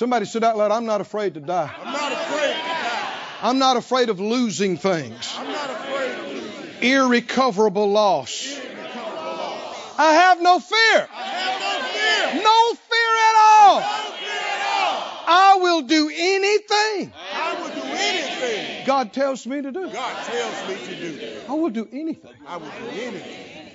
[0.00, 1.70] Somebody said out loud, I'm not afraid to die.
[1.78, 3.14] I'm not afraid to die.
[3.42, 5.36] I'm not afraid of losing things.
[5.36, 6.90] I'm not afraid of losing.
[6.90, 8.46] Irrecoverable loss.
[8.46, 9.94] Irrecoverable loss.
[9.98, 11.06] I have no fear.
[11.12, 12.42] I have no fear.
[12.42, 13.80] No fear at all.
[13.80, 15.24] No fear at all.
[15.26, 19.90] I will do anything I will do anything God tells me to do.
[19.90, 21.40] God tells me to do.
[21.46, 22.32] I will do anything.
[22.46, 23.70] I will do anything.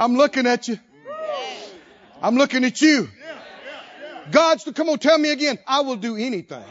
[0.00, 0.78] I'm looking at you.
[2.22, 3.10] I'm looking at you.
[4.30, 5.58] God's to come on, tell me again.
[5.66, 6.64] I will do anything.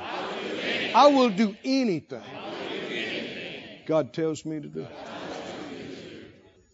[0.95, 2.21] I will do anything.
[3.85, 4.87] God tells me to do.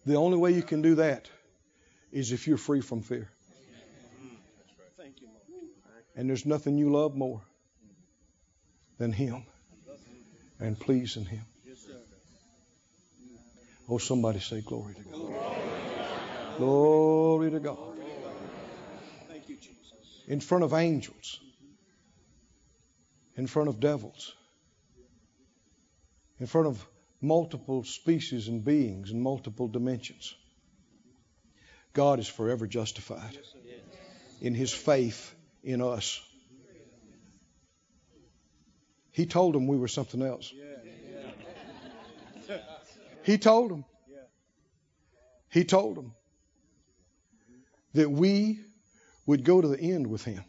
[0.06, 1.28] The only way you can do that
[2.12, 3.28] is if you're free from fear.
[6.16, 7.42] And there's nothing you love more
[8.98, 9.44] than Him
[10.58, 11.44] and pleasing Him.
[13.88, 16.56] Oh, somebody say glory to God.
[16.58, 17.87] Glory to God.
[20.28, 21.40] In front of angels,
[23.36, 24.34] in front of devils,
[26.38, 26.86] in front of
[27.20, 30.34] multiple species and beings in multiple dimensions.
[31.92, 33.38] God is forever justified
[34.40, 35.34] in His faith
[35.64, 36.20] in us.
[39.10, 40.52] He told them we were something else.
[43.24, 43.84] He told them.
[45.50, 46.14] He told them
[47.94, 48.60] that we
[49.28, 50.42] would go to the end with Him,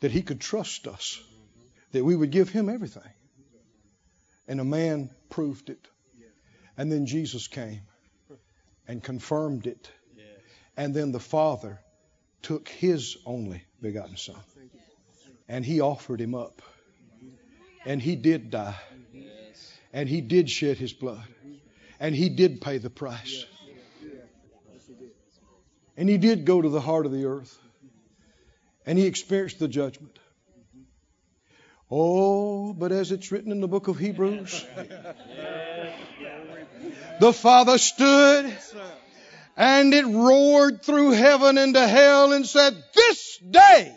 [0.00, 1.18] that He could trust us,
[1.92, 3.10] that we would give Him everything.
[4.46, 5.88] And a man proved it.
[6.76, 7.80] And then Jesus came
[8.86, 9.90] and confirmed it.
[10.76, 11.80] And then the Father
[12.42, 14.36] took His only begotten Son
[15.48, 16.60] and He offered Him up.
[17.86, 18.76] And He did die.
[19.94, 21.26] And He did shed His blood.
[21.98, 23.46] And He did pay the price.
[26.02, 27.56] And he did go to the heart of the earth.
[28.84, 30.18] And he experienced the judgment.
[31.88, 34.66] Oh, but as it's written in the book of Hebrews,
[37.20, 38.52] the Father stood
[39.56, 43.96] and it roared through heaven into hell and said, This day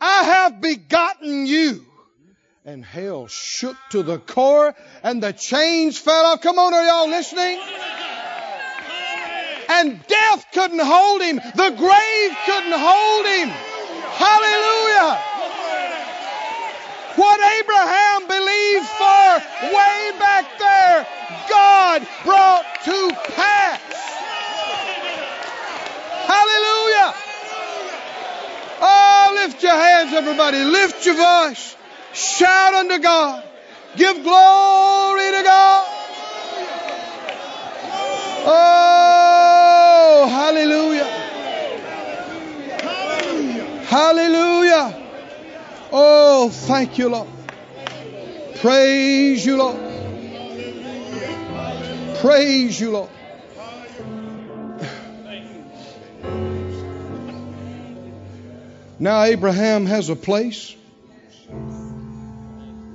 [0.00, 1.86] I have begotten you.
[2.64, 4.74] And hell shook to the core
[5.04, 6.40] and the chains fell off.
[6.40, 7.60] Come on, are y'all listening?
[9.80, 11.36] And death couldn't hold him.
[11.36, 13.48] The grave couldn't hold him.
[14.12, 15.18] Hallelujah.
[17.16, 21.06] What Abraham believed for way back there,
[21.48, 23.80] God brought to pass.
[26.28, 27.14] Hallelujah.
[28.82, 30.62] Oh, lift your hands, everybody.
[30.62, 31.74] Lift your voice.
[32.12, 33.44] Shout unto God.
[33.96, 35.86] Give glory to God.
[38.42, 41.04] Oh, hallelujah.
[43.84, 44.96] Hallelujah.
[46.42, 47.28] Oh, thank you, Lord.
[48.62, 49.76] Praise you, Lord.
[52.20, 53.10] Praise you, Lord.
[58.98, 60.74] Now, Abraham has a place,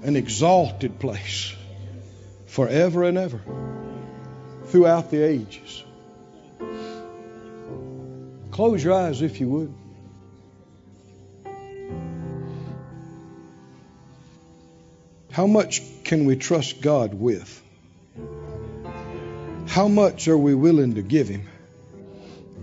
[0.01, 1.53] an exalted place,
[2.47, 3.41] forever and ever,
[4.69, 5.83] throughout the ages.
[8.49, 9.84] Close your eyes if you would.
[15.35, 17.61] How much can we trust God with?
[19.67, 21.49] How much are we willing to give Him?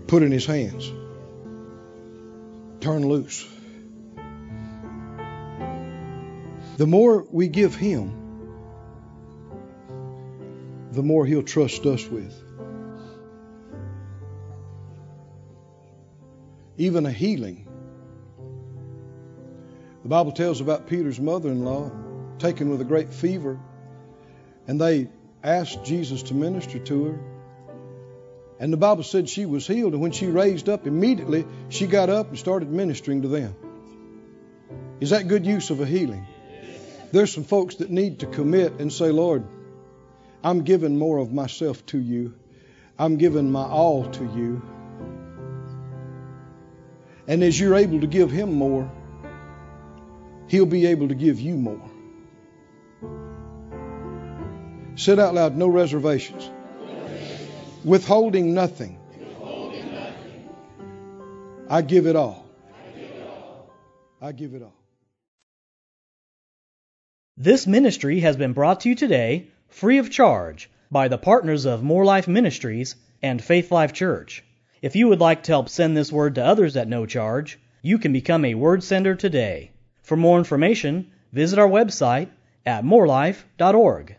[0.07, 0.91] Put in His hands.
[2.79, 3.47] Turn loose.
[6.77, 8.11] The more we give Him,
[10.93, 12.33] the more He'll trust us with.
[16.79, 17.67] Even a healing.
[20.01, 21.91] The Bible tells about Peter's mother in law
[22.39, 23.59] taken with a great fever,
[24.67, 25.09] and they
[25.43, 27.19] asked Jesus to minister to her.
[28.59, 32.09] And the Bible said she was healed, and when she raised up, immediately she got
[32.09, 33.55] up and started ministering to them.
[34.99, 36.25] Is that good use of a healing?
[37.11, 39.45] There's some folks that need to commit and say, Lord,
[40.43, 42.33] I'm giving more of myself to you.
[42.97, 44.61] I'm giving my all to you.
[47.27, 48.91] And as you're able to give Him more,
[50.47, 51.89] He'll be able to give you more.
[54.95, 56.49] Said out loud, no reservations.
[57.83, 58.99] Withholding nothing.
[61.69, 62.45] I give it all.
[64.21, 64.75] I give it all.
[67.35, 71.81] This ministry has been brought to you today free of charge by the partners of
[71.81, 74.43] Moore Life Ministries and Faith Life Church.
[74.83, 77.97] If you would like to help send this word to others at no charge, you
[77.97, 79.71] can become a word sender today.
[80.03, 82.29] For more information, visit our website
[82.65, 84.15] at moorelife.org.